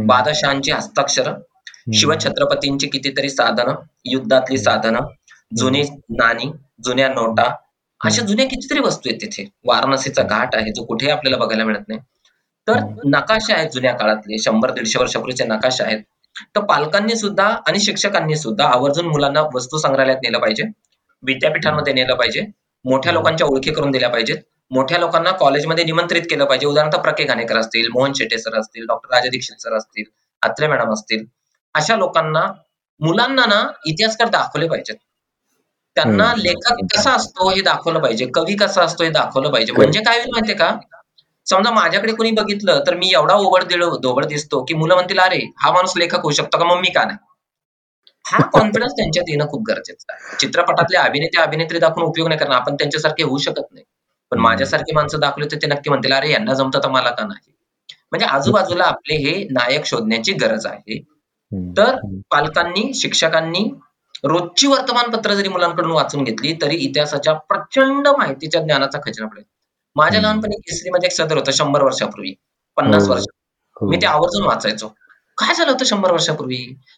[0.06, 1.32] बादशहांची हस्ताक्षर
[1.94, 5.06] शिवछत्रपतींची कितीतरी साधनं युद्धातली साधनं
[5.52, 5.82] जुनी
[6.12, 6.52] नाणी
[6.86, 7.50] जुन्या नोटा
[8.02, 9.44] अशा जुन्या कितीतरी वस्तू आहेत तिथे.
[9.66, 12.00] वाराणसीचा घाट आहे जो कुठेही आपल्याला बघायला मिळत नाही.
[12.68, 16.00] तर नकाशे आहेत जुन्या काळातले शंभर दीडशे वर्षापूर्वीचे नकाशे आहेत.
[16.56, 20.64] तर पालकांनी सुद्धा आणि शिक्षकांनी सुद्धा आवर्जून मुलांना वस्तू संग्रहालयात नेलं पाहिजे.
[21.24, 22.42] विद्यापीठांमध्ये नेलं पाहिजे.
[22.86, 24.38] मोठ्या लोकांच्या ओळखी करून दिल्या पाहिजेत.
[24.72, 26.66] मोठ्या लोकांना कॉलेजमध्ये निमंत्रित केलं पाहिजे.
[26.66, 30.04] उदाहरणार्थ प्रके घाणेकर असतील मोहन शेटे सर असतील डॉक्टर राजा दीक्षित सर असतील
[30.42, 31.26] आत्रे मॅडम असतील.
[31.76, 32.46] अशा लोकांना
[33.00, 34.96] मुलांना ना इतिहासकार दाखवले पाहिजेत.
[35.98, 39.74] त्यांना लेखक कसा असतो हे दाखवलं पाहिजे कवी कसा असतो हे दाखवलं पाहिजे.
[39.74, 40.76] म्हणजे काय होईल माहितीये का?
[41.48, 43.74] समजा माझ्याकडे कोणी बघितलं तर मी एवढा ओबड
[44.04, 46.66] धोबड दिसतो की मुलं म्हणतील अरे हा माणूस लेखक होऊ शकतो का?
[46.66, 47.18] मग मी का नाही?
[48.26, 50.38] हा कॉन्फिडन्स त्यांच्यात येणं खूप गरजेचं आहे.
[50.40, 52.58] चित्रपटातले अभिनेते अभिनेत्री दाखवून उपयोग नाही करणार.
[52.58, 53.84] आपण त्यांच्यासारखे होऊ शकत नाही.
[54.32, 57.52] पण माझ्यासारखी माणसं दाखवले तर ते नक्की म्हणतील अरे यांना जमतं तर मला का नाही?
[58.12, 61.00] म्हणजे आजूबाजूला आपले हे नायक शोधण्याची गरज आहे.
[61.78, 61.96] तर
[62.32, 63.64] पालकांनी शिक्षकांनी
[64.24, 69.44] रोजची वर्तमानपत्र जरी मुलांकडून वाचून घेतली तरी इतिहासाच्या प्रचंड माहितीच्या ज्ञानाचा खजिना पडेल.
[69.96, 72.34] माझ्या लहानपणी केसरीमध्ये एक सदर होतं शंभर वर्षापूर्वी.
[72.78, 73.14] पन्नास हो.
[73.14, 73.24] वर्ष.
[73.78, 73.90] हो.
[73.90, 74.88] मी ते आवर्जून वाचायचो.
[75.38, 76.58] काय झालं होतं शंभर वर्षापूर्वी?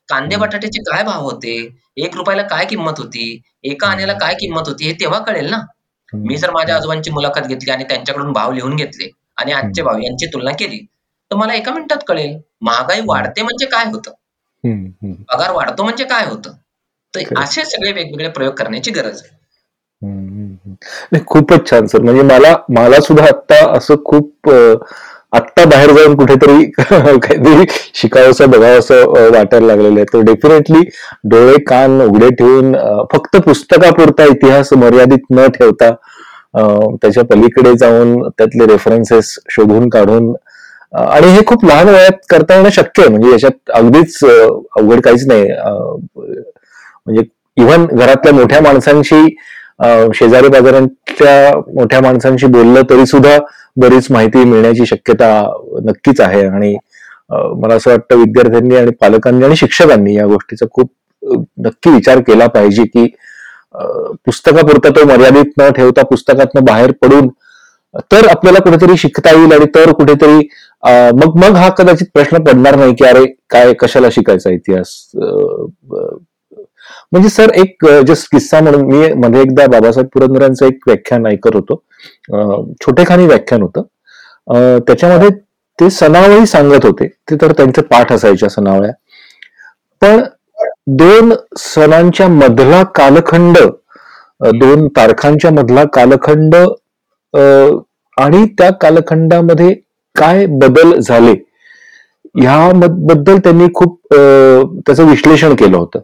[0.09, 1.55] कांदे बटाट्याचे काय भाव होते?
[1.97, 3.41] एक रुपयाला काय किंमत होती?
[3.63, 4.85] एका आण्याला काय किंमत होती?
[4.85, 5.57] हे तेव्हा कळेल ना.
[6.13, 10.25] मी जर माझ्या आजोबांची मुलाखत घेतली आणि त्यांच्याकडून भाव लिहून घेतले आणि आजचे भाव यांची
[10.25, 10.77] तुलना केली
[11.31, 14.11] तर मला एका मिनिटात कळेल महागाई वाढते म्हणजे काय होतं?
[15.23, 16.51] पगार वाढतो म्हणजे काय होतं?
[17.13, 19.41] तर असे सगळे वेगवेगळे प्रयोग करण्याची गरज आहे.
[21.25, 22.01] खूपच छान सर.
[22.01, 24.49] म्हणजे मला मला सुद्धा आता असं खूप
[25.35, 30.05] आत्ता बाहेर जाऊन कुठेतरी काहीतरी शिकावंसं बघावंसं वाटायला लागलेलं आहे.
[30.13, 30.81] तर डेफिनेटली
[31.29, 32.75] डोळे कान उघडे ठेवून
[33.13, 35.89] फक्त पुस्तकापुरता इतिहास मर्यादित न ठेवता
[37.01, 40.33] त्याच्या पलीकडे जाऊन त्यातले रेफरन्सेस शोधून काढून
[40.93, 43.09] आणि हे खूप लहान वयात करता येणं शक्य आहे.
[43.09, 45.47] म्हणजे याच्यात अगदीच अवघड काहीच नाही.
[47.07, 47.23] म्हणजे
[47.57, 49.27] इव्हन घरातल्या मोठ्या माणसांशी
[50.15, 53.37] शेजारी बाजारांच्या मोठ्या माणसांशी बोललं तरी सुद्धा
[53.77, 55.29] बरीच माहिती मिळण्याची शक्यता
[55.85, 56.45] नक्कीच आहे.
[56.45, 56.75] आणि
[57.31, 60.91] मला असं वाटतं विद्यार्थ्यांनी आणि पालकांनी आणि शिक्षकांनी या गोष्टीचा खूप
[61.57, 63.05] नक्की विचार केला पाहिजे की
[64.25, 67.27] पुस्तकापुरता तो मर्यादित न ठेवता पुस्तकातनं बाहेर पडून
[68.11, 70.47] तर आपल्याला कुठेतरी शिकता येईल आणि तर कुठेतरी
[71.15, 74.95] मग मग हा कदाचित प्रश्न पडणार नाही की अरे काय कशाला शिकायचा इतिहास
[77.11, 81.81] म्हणजे सर एक जस्ट किस्सा म्हणून मी मध्ये एकदा बाबासाहेब पुरंदरांचं एक व्याख्यान ऐकत होतो.
[82.85, 83.81] छोटेखानी व्याख्यान होतं.
[84.87, 85.29] त्याच्यामध्ये
[85.79, 87.07] ते सणावळी सांगत होते.
[87.29, 88.91] ते तर त्यांचे पाठ असायच्या सणावळ्या.
[90.01, 90.21] पण
[90.97, 93.57] दोन सणांच्या मधला कालखंड
[94.59, 96.55] दोन तारखांच्या मधला कालखंड
[98.17, 99.73] आणि त्या कालखंडामध्ये
[100.15, 101.31] काय बदल झाले
[102.35, 102.71] ह्या
[103.07, 105.99] बद्दल त्यांनी खूप त्याचं विश्लेषण केलं होतं.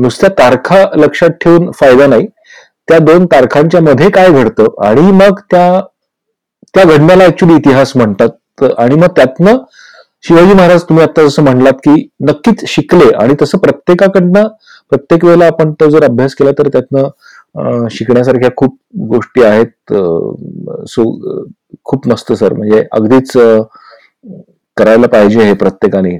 [0.00, 2.26] नुसत्या तारखा लक्षात ठेवून फायदा नाही.
[2.88, 5.80] त्या दोन तारखांच्या मध्ये काय घडतं आणि मग त्या
[6.74, 9.58] त्या घडण्याला ऍक्च्युली इतिहास म्हणतात आणि मग त्यातनं
[10.24, 11.94] शिवाजी महाराज तुम्ही आता जसं म्हणलात की
[12.28, 14.48] नक्कीच शिकले आणि तसं प्रत्येकाकडनं
[14.90, 18.76] प्रत्येक वेळेला आपण तो जर अभ्यास केला तर त्यातनं शिकण्यासारख्या खूप
[19.08, 19.92] गोष्टी आहेत.
[20.88, 21.04] सो
[21.84, 22.52] खूप मस्त सर.
[22.52, 23.32] म्हणजे अगदीच
[24.76, 26.18] करायला पाहिजे हे प्रत्येकाने.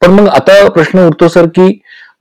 [0.00, 1.66] पण मग आता प्रश्न उरतो सर की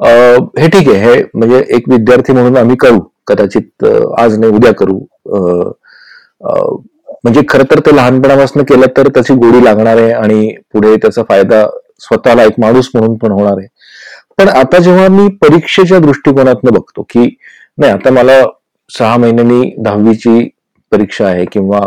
[0.01, 3.83] हे ठीक आहे हे म्हणजे एक विद्यार्थी म्हणून आम्ही करू कदाचित
[4.19, 4.99] आज नाही उद्या करू
[7.23, 11.65] म्हणजे खर तर ते लहानपणापासून केलं तर त्याची गोडी लागणार आहे आणि पुढे त्याचा फायदा
[11.99, 13.67] स्वतःला एक माणूस म्हणून पण होणार आहे.
[14.37, 17.27] पण आता जेव्हा मी परीक्षेच्या दृष्टिकोनातनं बघतो की
[17.77, 18.41] नाही आता मला
[18.89, 20.47] सहा महिन्यांनी दहावीची
[20.91, 21.79] परीक्षा आहे किंवा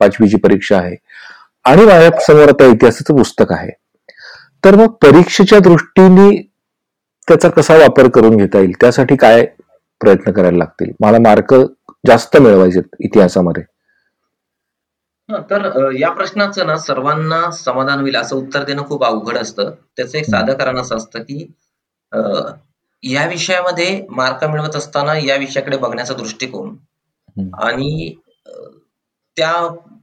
[0.00, 0.94] पाचवीची परीक्षा आहे
[1.64, 3.70] आणि माझ्यासमोर आता इतिहासाचं पुस्तक आहे
[4.64, 6.30] तर मग परीक्षेच्या दृष्टीने
[7.28, 8.72] त्याचा कसा वापर करून घेता येईल?
[8.80, 9.44] त्यासाठी काय
[10.00, 10.92] प्रयत्न करायला लागतील?
[11.00, 11.54] मला मार्क
[12.06, 13.62] जास्त मिळवायचे इतिहासामध्ये.
[15.50, 19.70] तर या प्रश्नाचं ना सर्वांना समाधान होईल असं उत्तर देणं खूप अवघड असतं.
[19.96, 21.46] त्याचं एक साधं कारण असं असतं, की
[23.02, 26.76] या विषयामध्ये मार्क मिळवत असताना या विषयाकडे बघण्याचा दृष्टिकोन
[27.62, 28.14] आणि
[29.36, 29.52] त्या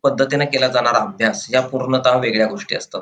[0.04, 3.02] पद्धतीने केला जाणारा अभ्यास या पूर्णतः वेगळ्या गोष्टी असतात.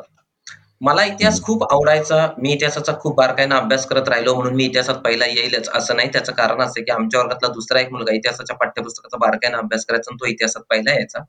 [0.81, 2.27] मला इतिहास खूप आवडायचा.
[2.37, 6.09] मी इतिहासाचा खूप बारकाईनं अभ्यास करत राहिलो म्हणून मी इतिहासात पहिला येईलच असं नाही.
[6.13, 10.17] त्याचं कारण असं की आमच्या वर्गातला दुसरा एक मुलगा इतिहासाच्या पाठ्यपुस्तकाचा बारकाईनं अभ्यास करायचा आणि
[10.21, 11.19] तो इतिहासात पहिला यायचा.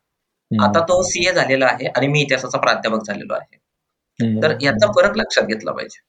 [0.51, 3.57] आता तो सीए झालेला आहे आणि मी इतिहासाचा प्राध्यापक झालेलो आहे.
[4.43, 6.01] तर याचा फरक लक्षात घेतला पाहिजे.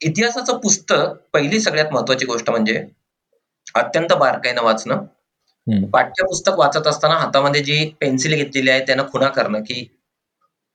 [0.00, 2.84] इतिहासाचं पुस्तक पहिली सगळ्यात महत्वाची गोष्ट म्हणजे
[3.74, 5.04] अत्यंत बारकाईनं वाचणं.
[5.92, 9.84] पाठ्यपुस्तक वाचत असताना हातामध्ये जी पेन्सिल घेतलेली आहे त्यानं खुणा करणं की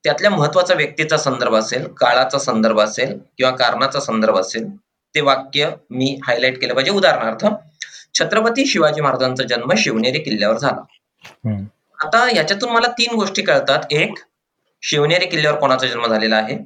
[0.03, 4.69] त्यातल्या महत्त्वाचा व्यक्तीचा संदर्भ असेल काळाचा संदर्भ असेल किंवा कारणाचा संदर्भ असेल
[5.15, 6.91] ते वाक्य मी हायलाइट केलं पाहिजे.
[6.91, 7.45] उदाहरणार्थ
[8.13, 11.59] छत्रपती शिवाजी महाराजांचा जन्म शिवनेरी किल्ल्यावर झाला.
[11.99, 13.83] आता याच्यातून मला तीन गोष्टी कळतात.
[13.91, 14.19] एक
[14.83, 16.57] शिवनेरी किल्ल्यावर कोणाचा जन्म झालेला आहे?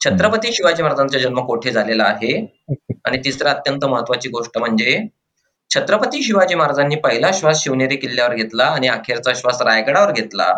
[0.00, 2.34] छत्रपती शिवाजी महाराजांचा जन्म कोठे झालेला आहे?
[3.04, 4.98] आणि तिसरा अत्यंत महत्वाची गोष्ट म्हणजे
[5.70, 10.52] छत्रपती शिवाजी महाराजांनी पहिला श्वास शिवनेरी किल्ल्यावर घेतला आणि अखेरचा श्वास रायगडावर घेतला.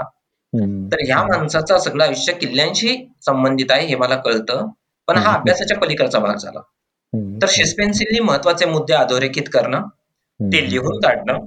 [0.53, 4.67] तर ह्या माणसाचं सगळं आयुष्य किल्ल्यांशी संबंधित आहे हे मला कळतं.
[5.09, 6.61] पण हा अभ्यासाच्या पलीकडचा भाग झाला.
[7.43, 9.87] तर शिस्पेन्सिलनी महत्त्वाचे मुद्दे अधोरेखित करणं
[10.41, 11.47] ते लिहून काढणं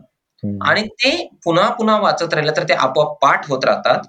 [0.63, 1.11] आणि ते
[1.45, 3.99] पुन्हा पुन्हा वाचत राहिलं तर ते आपोआप पाठ होत राहतात.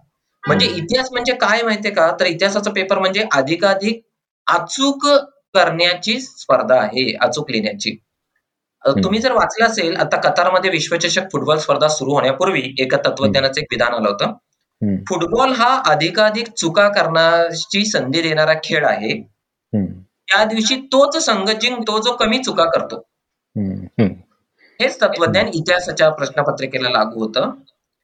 [0.45, 2.11] म्हणजे इतिहास म्हणजे काय माहितीये का?
[2.21, 4.01] तर इतिहासाचा पेपर म्हणजे अधिकाधिक
[4.47, 5.07] अचूक
[5.55, 7.97] करण्याची स्पर्धा आहे अचूक लिहिण्याची.
[8.85, 13.95] तुम्ही जर वाचलं असेल आता कतारमध्ये विश्वचषक फुटबॉल स्पर्धा सुरू होण्यापूर्वी एका तत्वज्ञानाचं एक विधान
[13.95, 14.33] आलं होतं.
[15.09, 19.13] फुटबॉल हा अधिकाधिक चुका करण्याची संधी देणारा खेळ आहे.
[19.73, 22.97] त्या दिवशी तोच संघ जिंकतो जो कमी चुका करतो.
[24.81, 27.51] हेच तत्वज्ञान इतिहासाच्या प्रश्नपत्रिकेला लागू होतं.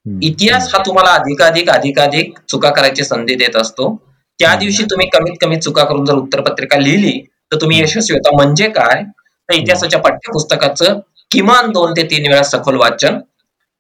[0.07, 3.95] इतिहास हा तुम्हाला अधिकाधिक अधिकाधिक चुका करायची संधी देत असतो.
[4.41, 7.21] त्या दिवशी तुम्ही कमीत कमी चुका करून जर उत्तरपत्रिका लिहिली
[7.53, 8.37] तर तुम्ही यशस्वी होता.
[8.37, 9.03] म्हणजे काय?
[9.49, 10.99] तर इतिहासाच्या पाठ्यपुस्तकाचं
[11.31, 13.19] किमान दोन ते तीन वेळा सखोल वाचन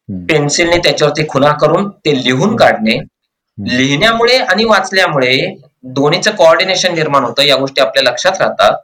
[0.08, 2.98] पेन्सिलने त्याच्यावरती खुना करून ते लिहून काढणे.
[3.58, 5.36] लिहिण्यामुळे आणि वाचल्यामुळे
[5.82, 8.76] दोन्हीचं कोऑर्डिनेशन निर्माण होतं या गोष्टी आपल्या लक्षात राहतात.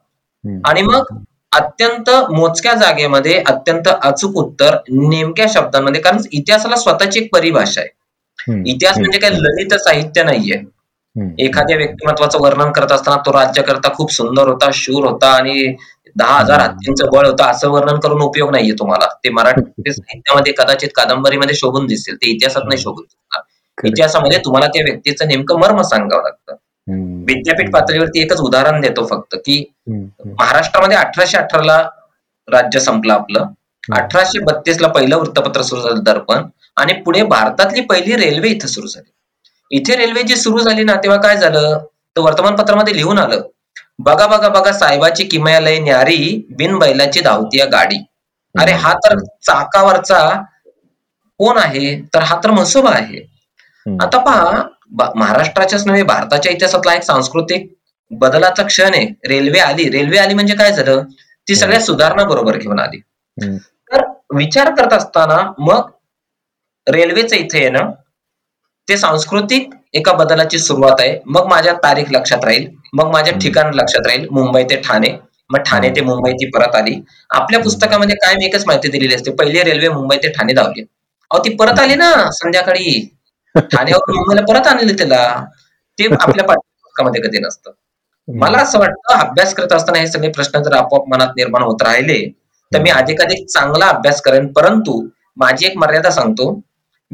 [0.65, 1.17] आणि मग
[1.53, 8.63] अत्यंत मोजक्या जागेमध्ये अत्यंत अचूक उत्तर नेमक्या शब्दांमध्ये कारण इतिहासाला स्वतःची एक परिभाषा आहे.
[8.71, 9.31] इतिहास म्हणजे काय?
[9.31, 10.61] ललित साहित्य नाहीये.
[11.39, 15.75] एखाद्या व्यक्तिमत्वाचं वर्णन करत असताना तो राज्यकर्ता खूप सुंदर होता शूर होता आणि
[16.17, 19.07] दहा हजार हत्तींचं बळ होतं असं वर्णन करून उपयोग नाहीये तुम्हाला.
[19.25, 22.17] ते मराठी साहित्यामध्ये कदाचित कादंबरीमध्ये शोभून दिसेल.
[22.17, 23.43] ते इतिहासात नाही शोभून दिसणार.
[23.79, 26.57] इतिहासामध्ये तुम्हाला त्या व्यक्तीचं नेमकं मर्म सांगावं लागतं.
[27.27, 31.79] विद्यापीठ पातळीवरती एकच उदाहरण देतो फक्त की महाराष्ट्रामध्ये अठराशे अठराला
[32.49, 33.47] राज्य संपलं आपलं
[33.93, 36.43] अठराशे बत्तीस ला पहिलं वृत्तपत्र सुरू झालं दर्पण
[36.77, 39.11] आणि पुढे भारतातली पहिली रेल्वे इथं सुरू झाली.
[39.71, 41.79] इथे रेल्वे जी सुरू झाली ना तेव्हा काय झालं?
[42.17, 43.41] तर वर्तमानपत्रामध्ये लिहून आलं
[43.99, 47.97] बघा बघा बघा साहेबाची किमयालय न्यारी बिन बैलाची धावती गाडी.
[48.55, 50.19] अरे हा तर चाकावरचा
[51.41, 51.95] कोण आहे?
[52.15, 53.21] तर हा तर म्हसोबा आहे.
[53.87, 54.63] आता पहा
[55.17, 57.67] महाराष्ट्राच्याच नव्हे भारताच्या इतिहासातला एक सांस्कृतिक
[58.11, 59.07] बदलाचा क्षण आहे.
[59.29, 59.89] रेल्वे आली.
[59.91, 61.03] रेल्वे आली म्हणजे काय झालं?
[61.47, 63.01] ती सगळ्या सुधारणा बरोबर घेऊन आली.
[63.91, 64.03] तर
[64.37, 65.91] विचार करत असताना मग
[66.87, 67.91] रेल्वेचं इथे येणं
[68.89, 71.19] ते सांस्कृतिक एका बदलाची सुरुवात आहे.
[71.27, 72.69] मग माझ्या तारीख लक्षात राहील.
[72.95, 75.09] मग माझ्या ठिकाण लक्षात राहील मुंबई ते ठाणे.
[75.51, 76.95] मग ठाणे ते मुंबई ती परत आली.
[77.31, 80.83] आपल्या पुस्तकामध्ये काय मी एकच माहिती दिलेली असते पहिली रेल्वे मुंबई ते ठाणे धावली.
[81.31, 83.01] अहो ती परत आली ना संध्याकाळी.
[83.55, 85.25] ठाण्यावर मुंबईला परत आणले त्याला
[85.99, 87.71] ते आपल्या पाठ्यपुस्तकामध्ये कधी नसतं.
[88.29, 92.19] मला असं वाटतं अभ्यास करत असताना हे सगळे प्रश्न जर आपोआप मनात निर्माण होत राहिले
[92.73, 94.47] तर मी अधिकाधिक चांगला अभ्यास करेन.
[94.53, 95.03] परंतु
[95.37, 96.53] माझी एक मर्यादा सांगतो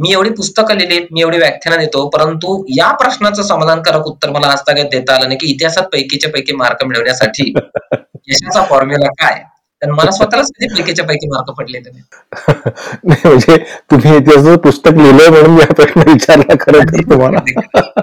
[0.00, 4.60] मी एवढी पुस्तकं लिहिलीत मी एवढी व्याख्यानं देतो परंतु या प्रश्नाचं समाधानकारक उत्तर मला आज
[4.68, 7.52] तक देता आलं नाही की इतिहासात पैकीच्या पैकी मार्क मिळवण्यासाठी
[8.28, 9.42] यशाचा फॉर्म्युला काय?
[9.82, 11.78] तर मला स्वतःलाच पैकीच्या पैकी मार्क पडले
[13.04, 13.56] म्हणजे
[13.90, 17.38] तुम्ही इतिहासाचं पुस्तक लिहिलं म्हणून हा प्रश्न विचारला खरं तुम्हाला.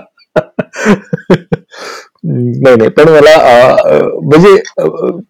[2.24, 3.36] नाही नाही पण मला
[4.24, 4.56] म्हणजे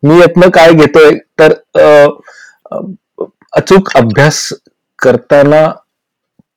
[0.03, 1.53] मी यातनं काय घेतोय तर
[3.53, 4.47] अचूक अभ्यास
[4.99, 5.65] करताना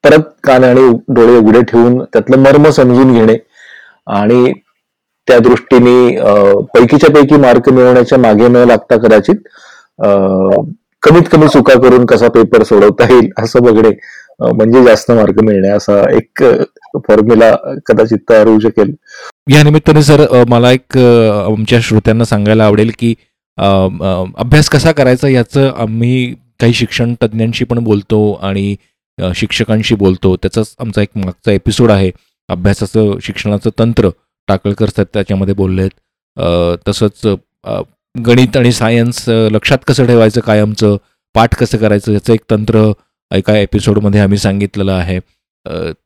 [0.05, 3.37] परत कान आणि डोळे उघडे ठेवून त्यातलं मर्म समजून घेणे
[4.11, 4.53] आणि
[5.29, 6.17] त्या दृष्टीने
[6.75, 9.49] पैकीच्या पैकी मार्क मिळवण्याच्या मागे न लागता कदाचित
[11.03, 13.91] कमीत कमी चुका करून कसा पेपर सोडवता येईल असं बघणे
[14.41, 16.43] म्हणजे जास्त मार्क मिळणे असा एक
[16.99, 17.55] फॉर्म्युला
[17.87, 18.95] कदाचित तयार होऊ शकेल.
[19.51, 23.15] या निमित्ताने सर मला एक आमच्या श्रोत्यांना सांगायला आवडेल की
[23.59, 28.75] अभ्यास कसा करायचा याचं आम्ही काही शिक्षण तज्ज्ञांशी पण बोलतो आणि
[29.37, 30.35] शिक्षकांशी बोलतो.
[30.37, 32.11] त्याचाच आमचा एक मागचा एपिसोड आहे.
[32.49, 34.09] अभ्यासाचं शिक्षणाचं तंत्र
[34.49, 37.27] टाकळकर सर त्याच्यामध्ये बोलले आहेत तसंच
[38.15, 40.97] गणित आणि सायन्स लक्षात कसं ठेवायचं कायमचं?
[41.35, 42.13] पाठ कसं करायचं?
[42.13, 42.91] याचं एक तंत्र
[43.31, 45.19] एका एपिसोडमध्ये आम्ही सांगितलेलं आहे.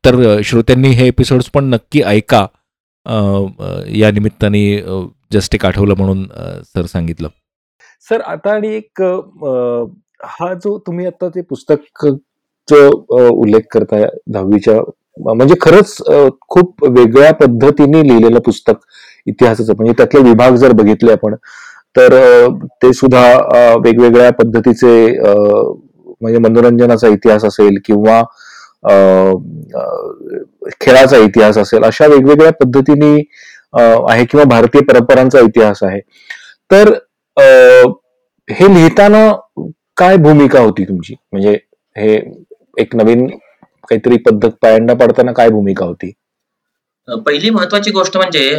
[0.05, 2.45] तर श्रोत्यांनी हे एपिसोड्स पण नक्की ऐका.
[3.95, 4.81] या निमित्ताने
[5.33, 6.25] जस्ट एक आठवलं म्हणून
[6.65, 7.29] सर सांगितलं.
[8.09, 9.01] सर आता आणि एक
[10.23, 12.05] हा जो तुम्ही आता ते पुस्तक
[12.71, 14.79] उल्लेख करताय दहावीच्या
[15.17, 15.97] म्हणजे खरंच
[16.49, 18.75] खूप वेगळ्या पद्धतीने लिहिलेलं पुस्तक
[19.27, 19.73] इतिहासाचं.
[19.75, 21.35] म्हणजे त्यातले विभाग जर बघितले आपण
[21.95, 22.13] तर
[22.81, 23.23] ते सुद्धा
[23.83, 24.95] वेगवेगळ्या पद्धतीचे
[26.21, 28.21] म्हणजे मनोरंजनाचा इतिहास असेल किंवा
[30.81, 33.13] खेळाचा इतिहास असेल अशा वेगवेगळ्या पद्धतीने
[34.09, 35.99] आहे किंवा भारतीय परंपरांचा इतिहास आहे.
[36.71, 36.93] तर
[38.49, 39.31] हे लिहिताना
[39.97, 41.15] काय भूमिका होती तुमची?
[41.31, 41.57] म्हणजे
[41.95, 42.17] हे
[42.77, 46.11] एक नवीन काहीतरी पद्धत पायंडा पाडताना काय भूमिका होती?
[47.25, 48.49] पहिली महत्वाची गोष्ट म्हणजे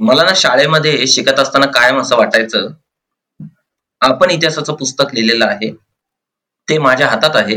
[0.00, 2.68] मला ना शाळेमध्ये शिकत असताना कायम असं वाटायचं
[4.00, 5.70] आपण इतिहासाचं पुस्तक लिहिलेलं आहे
[6.68, 7.56] ते माझ्या हातात आहे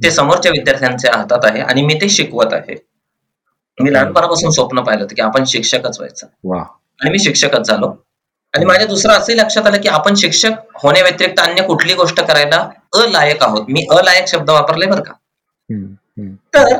[0.00, 2.74] ते समोरच्या विद्यार्थ्यांच्या हातात आहे आणि मी ते शिकवत आहे.
[3.78, 6.26] मी लहानपणापासून स्वप्न पाहिलं होतं की आपण शिक्षकच व्हायचं.
[7.00, 7.86] आणि मी शिक्षकच झालो.
[8.54, 12.68] आणि माझ्या दुसरं असंही लक्षात आलं की आपण शिक्षक होण्या व्यतिरिक्त अन्य कुठली गोष्ट करायला
[13.02, 13.64] अलायक आहोत.
[13.68, 15.12] मी अलायक शब्द वापरले बरं का.
[16.54, 16.78] तर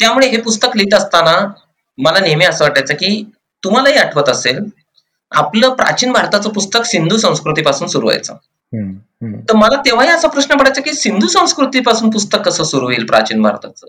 [0.00, 1.36] त्यामुळे हे पुस्तक लिहित असताना
[1.98, 3.24] मला नेहमी असं वाटायचं की
[3.62, 4.58] तुम्हालाही आठवत असेल
[5.32, 8.36] आपलं प्राचीन भारताचं पुस्तक सिंधू संस्कृतीपासून सुरू व्हायचं.
[9.48, 13.86] तर मला तेव्हाही असा प्रश्न पडायचा की सिंधू संस्कृतीपासून पुस्तक कसं सुरू होईल प्राचीन भारताचं?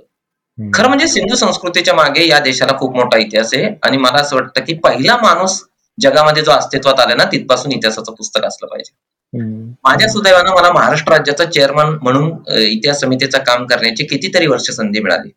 [0.57, 4.63] खरं म्हणजे सिंधू संस्कृतीच्या मागे या देशाला खूप मोठा इतिहास आहे आणि मला असं वाटतं
[4.65, 5.63] की पहिला माणूस
[5.97, 8.91] जगामध्ये जो अस्तित्वात आला ना तिथपासून इतिहासाचं पुस्तक असलं पाहिजे.
[9.37, 15.29] माझ्या सुदैवानं मला महाराष्ट्र राज्याचा चेअरमन म्हणून इतिहास समितीचं काम करण्याची कितीतरी वर्ष संधी मिळाली.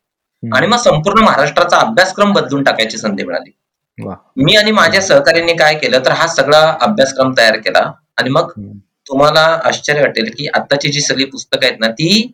[0.43, 3.51] आणि मग संपूर्ण महाराष्ट्राचा अभ्यासक्रम बदलून टाकायची संधी मिळाली.
[4.37, 7.91] मी आणि माझ्या सहकार्यांनी काय केलं तर हा सगळा अभ्यासक्रम तयार केला.
[8.17, 8.51] आणि मग
[9.09, 12.31] तुम्हाला आश्चर्य वाटेल की आताची जी सगळी पुस्तकं आहेत ना ती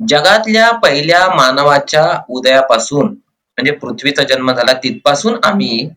[0.00, 5.88] जगातल्या पहिल्या मानवाच्या उदयापासून म्हणजे पृथ्वीचा जन्म झाला तिथपासून आम्ही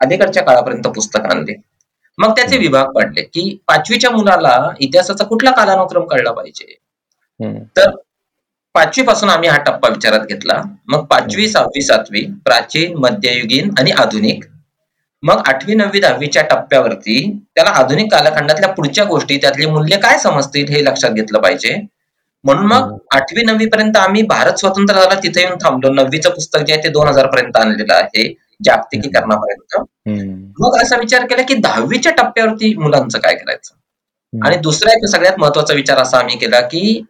[0.00, 1.54] अलीकडच्या काळापर्यंत पुस्तक आणले.
[2.18, 6.74] मग त्याचे विभाग पडले की पाचवीच्या मुलाला इतिहासाचा कुठला कालानुक्रम कळला पाहिजे?
[7.76, 7.90] तर
[8.74, 10.60] पाचवी पासून आम्ही हा टप्पा विचारात घेतला.
[10.88, 14.44] मग पाचवी सहावी सातवी प्राचीन मध्ययुगीन आणि आधुनिक.
[15.22, 17.16] मग आठवी नववी दहावीच्या टप्प्यावरती
[17.54, 21.74] त्याला आधुनिक कालखंडातल्या पुढच्या गोष्टी त्यातली मूल्य काय समजतील हे लक्षात घेतलं पाहिजे.
[22.44, 25.92] म्हणून मग आठवी नववी पर्यंत आम्ही भारत स्वतंत्र झाला तिथे येऊन थांबलो.
[25.92, 28.26] नववीचं पुस्तक जे आहे ते दोन हजार पर्यंत आणलेलं आहे.
[28.64, 29.84] जागतिकीकरणापर्यंत.
[30.60, 33.74] मग असा विचार केला की दहावीच्या टप्प्यावरती मुलांचं काय करायचं?
[34.32, 37.02] आणि दुसरा एक सगळ्यात महत्त्वाचा विचार असा आम्ही केला की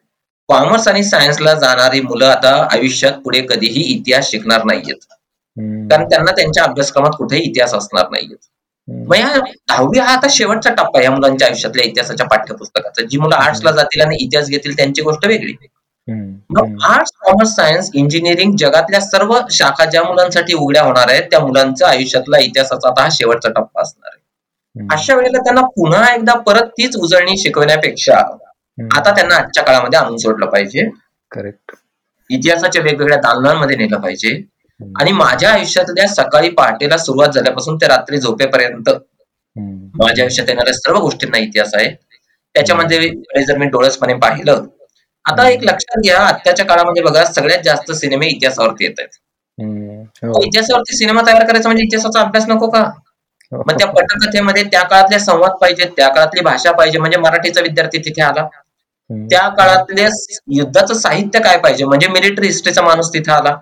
[0.48, 5.04] कॉमर्स आणि सायन्सला जाणारी मुलं आता आयुष्यात पुढे कधीही इतिहास शिकणार नाहीयेत.
[5.90, 8.36] कारण त्यांना त्यांच्या अभ्यासक्रमात कुठेही इतिहास असणार नाहीयेत.
[8.88, 9.38] मग ह्या
[9.68, 13.02] दहावी हा आता शेवटचा टप्पा या मुलांच्या आयुष्यातल्या इतिहासाच्या पाठ्यपुस्तकाचा.
[13.02, 15.52] जी मुलं आर्ट्सला जातील आणि इतिहास घेतील त्यांची गोष्ट वेगळी.
[16.08, 21.88] मग आर्ट्स कॉमर्स सायन्स इंजिनिअरिंग जगातल्या सर्व शाखा ज्या मुलांसाठी उघड्या होणार आहेत त्या मुलांचा
[21.88, 24.86] आयुष्यातला इतिहासाचा आता हा शेवटचा टप्पा असणार आहे.
[24.94, 28.16] अशा वेळेला त्यांना पुन्हा एकदा परत तीच उजळणी शिकवण्यापेक्षा
[28.96, 30.88] आता त्यांना आजच्या काळामध्ये आणून सोडलं पाहिजे.
[31.30, 31.74] करेक्ट
[32.30, 34.40] इतिहासाच्या वेगवेगळ्या दालनांमध्ये नेलं पाहिजे.
[35.00, 38.88] आणि माझ्या आयुष्यातल्या सकाळी पहाटेला सुरुवात झाल्यापासून ते रात्री झोपेपर्यंत
[39.94, 41.88] माझ्या आयुष्यात येणाऱ्या सर्व गोष्टींना इतिहास आहे.
[42.54, 43.08] त्याच्यामध्ये
[43.44, 44.64] जर मी डोळसपणे पाहिलं
[45.26, 49.18] आता एक लक्षात घ्या आत्ताच्या काळामध्ये बघा सगळ्यात जास्त सिनेमे इतिहासावरती येत आहेत.
[50.24, 50.42] हो.
[50.42, 52.80] इतिहासावरती सिनेमा तयार करायचा म्हणजे इतिहासाचा अभ्यास नको का?
[53.52, 53.62] हो.
[53.66, 58.22] मग त्या पटकथेमध्ये त्या काळातले संवाद पाहिजे त्या काळातली भाषा पाहिजे म्हणजे मराठीचा विद्यार्थी तिथे
[58.22, 58.46] आला.
[59.10, 60.06] त्या काळातले
[60.56, 61.84] युद्धाचं साहित्य काय पाहिजे?
[61.84, 63.54] म्हणजे मिलिटरी हिस्ट्रीचा माणूस तिथे आला.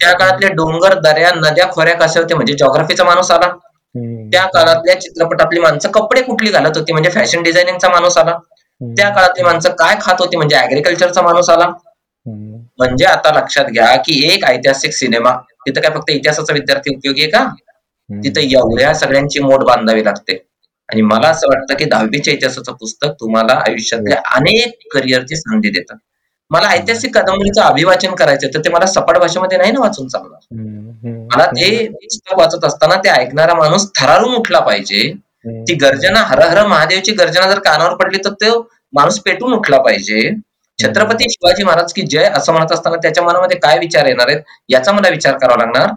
[0.00, 2.34] त्या काळातले डोंगर दर्या नद्या खोऱ्या कशा होते?
[2.34, 3.48] म्हणजे जॉग्राफीचा माणूस आला.
[4.32, 6.92] त्या काळातल्या चित्रपटातली माणसं कपडे कुठली घालत होती?
[6.92, 8.36] म्हणजे फॅशन डिझायनिंगचा माणूस आला.
[8.96, 11.66] त्या काळातली माणसं काय खात होती म्हणजे अॅग्रिकल्चरचा माणूस आला.
[12.26, 15.34] म्हणजे आता लक्षात घ्या की एक ऐतिहासिक सिनेमा
[15.66, 17.44] तिथं काय फक्त इतिहासाचा विद्यार्थी उपयोगी आहे का?
[18.08, 20.38] तिथं एवढ्या सगळ्यांची मोड बांधावी लागते.
[20.88, 25.96] आणि मला असं वाटतं की दहावीच्या इतिहासाचं पुस्तक तुम्हाला आयुष्यातल्या अनेक करिअरची संधी देतात
[26.50, 30.38] मला ऐतिहासिक कादंबरीचं अभिवाचन करायचं तर ते मला सपाट भाषेमध्ये नाही ना वाचून चालणार?
[31.30, 35.12] मला ते पुस्तक वाचत असताना ते ऐकणारा माणूस थरारून उठला पाहिजे
[35.44, 38.60] ती गर्जना हर हर महादेवची गर्जना जर कानावर पडली तर तो
[38.92, 40.30] माणूस पेटून उठला पाहिजे.
[40.78, 44.40] छत्रपती शिवाजी महाराज की जय असं म्हणत असताना त्याच्या मनामध्ये काय विचार येणार आहेत?
[44.68, 45.90] याचा मला विचार करावा लागणार.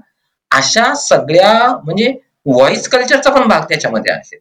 [0.51, 2.11] अशा सगळ्या म्हणजे
[2.45, 4.37] व्हॉइस कल्चरचा पण भाग त्याच्यामध्ये आहे.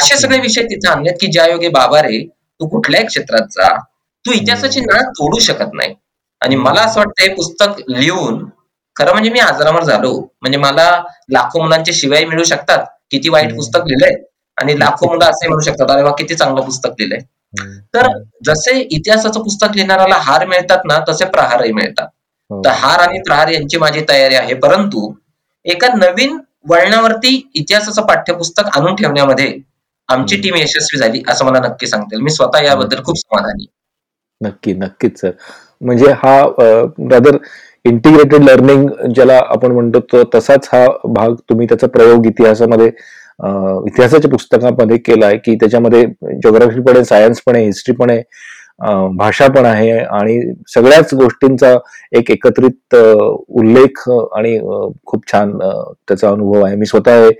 [0.00, 2.18] असे सगळे विषय तिथे आणलेत की ज्या योगे बाबा रे
[2.60, 3.76] तू कुठल्याही क्षेत्रात जा?
[4.24, 5.94] तू इतिहासाची नाळ तोडू शकत नाही.
[6.42, 8.44] आणि मला असं वाटतं हे पुस्तक लिहून
[8.96, 10.12] खरं म्हणजे मी आजारावर झालो.
[10.42, 10.90] म्हणजे मला
[11.32, 12.84] लाखो मुलांचे शिवाय मिळू शकतात.
[13.12, 14.14] किती वाईट पुस्तक लिहिलंय
[14.58, 17.20] आणि लाखो मुलं असे म्हणू शकतात अरे वा किती चांगलं पुस्तक लिहिलंय.
[17.94, 18.06] तर
[18.44, 22.06] जसे इतिहासाचं पुस्तक लिहिणाऱ्याला हार मिळतात ना तसे प्रहारही मिळतात.
[22.50, 22.62] हो.
[22.64, 24.54] तर हार आणि प्रहार यांची माझी तयारी आहे.
[24.54, 25.12] परंतु
[25.66, 26.38] एका नवीन
[26.70, 29.54] वळणावरती इतिहासाचं पाठ्यपुस्तक आणून ठेवण्यामध्ये
[30.08, 33.66] आमची टीम यशस्वी झाली असं मला नक्की सांगता येईल मी स्वतः याबद्दल खूप समाधानी.
[34.40, 35.30] नक्की नक्कीच सर.
[35.80, 36.38] म्हणजे हा
[37.10, 37.36] रादर
[37.88, 45.26] इंटिग्रेटेड लर्निंग ज्याला आपण म्हणतो तसाच हा भाग तुम्ही त्याचा प्रयोग इतिहासामध्ये इतिहासाच्या पुस्तकामध्ये केला
[45.26, 48.22] आहे की त्याच्यामध्ये ज्योग्राफी पण आहे सायन्स पण आहे हिस्ट्री पण आहे
[49.16, 51.74] भाषा पण आहे आणि सगळ्याच गोष्टींचा
[52.18, 54.58] एक एकत्रित उल्लेख आणि
[55.06, 56.76] खूप छान त्याचा अनुभव आहे.
[56.76, 57.30] मी स्वतः हे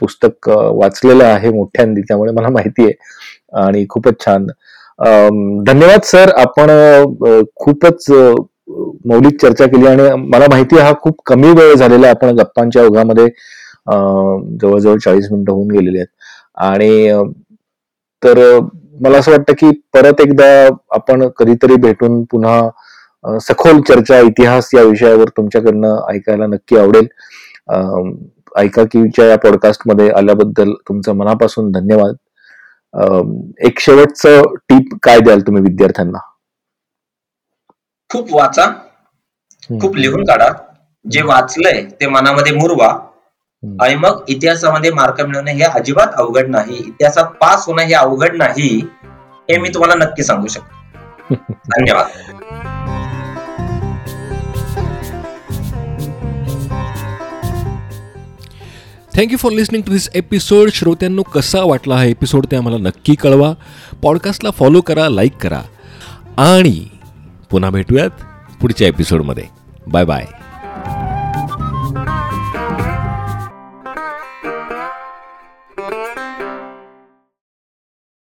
[0.00, 4.46] पुस्तक वाचलेलं आहे मोठ्यांदी त्यामुळे मला माहिती आहे आणि खूपच छान.
[5.66, 6.30] धन्यवाद सर.
[6.36, 6.70] आपण
[7.56, 8.10] खूपच
[9.08, 13.26] मौलिक चर्चा केली आणि मला माहिती हा खूप कमी वेळ झालेला आपण गप्पांच्या ओघामध्ये
[14.62, 16.08] जवळजवळ चाळीस मिनिटं होऊन गेलेली आहेत.
[16.56, 17.10] आणि
[18.22, 18.38] तर
[19.02, 20.46] मला असं वाटतं की परत एकदा
[20.94, 27.06] आपण कधीतरी भेटून पुन्हा सखोल चर्चा इतिहास या विषयावर तुमच्याकडनं ऐकायला नक्की आवडेल.
[28.58, 32.14] ऐका कीच्या या पॉडकास्टमध्ये आल्याबद्दल तुमचं मनापासून धन्यवाद.
[33.66, 36.18] एक शेवटचं टीप काय द्याल तुम्ही विद्यार्थ्यांना?
[38.14, 38.64] खूप वाचा
[39.80, 40.48] खूप लिहून काढा.
[41.10, 42.88] जे वाचलंय ते मनामध्ये मुरवा.
[43.80, 46.76] आणि मग इतिहासामध्ये मार्क मिळवणे हे अजिबात अवघड नाही.
[46.76, 48.86] इतिहासात पास होणं हे अवघड नाही
[49.50, 51.34] हे मी तुम्हाला नक्की सांगू शकतो.
[51.52, 52.06] धन्यवाद.
[59.16, 63.52] Thank you for listening to this episode श्रोत्यांनो कसा वाटला हा एपिसोड ते आम्हाला नक्की कळवा.
[64.02, 65.62] पॉडकास्टला फॉलो करा लाईक करा.
[66.36, 66.88] आणि
[67.50, 68.24] पुन्हा भेटूयात
[68.60, 69.44] पुढच्या एपिसोडमध्ये
[69.86, 70.43] बाय बाय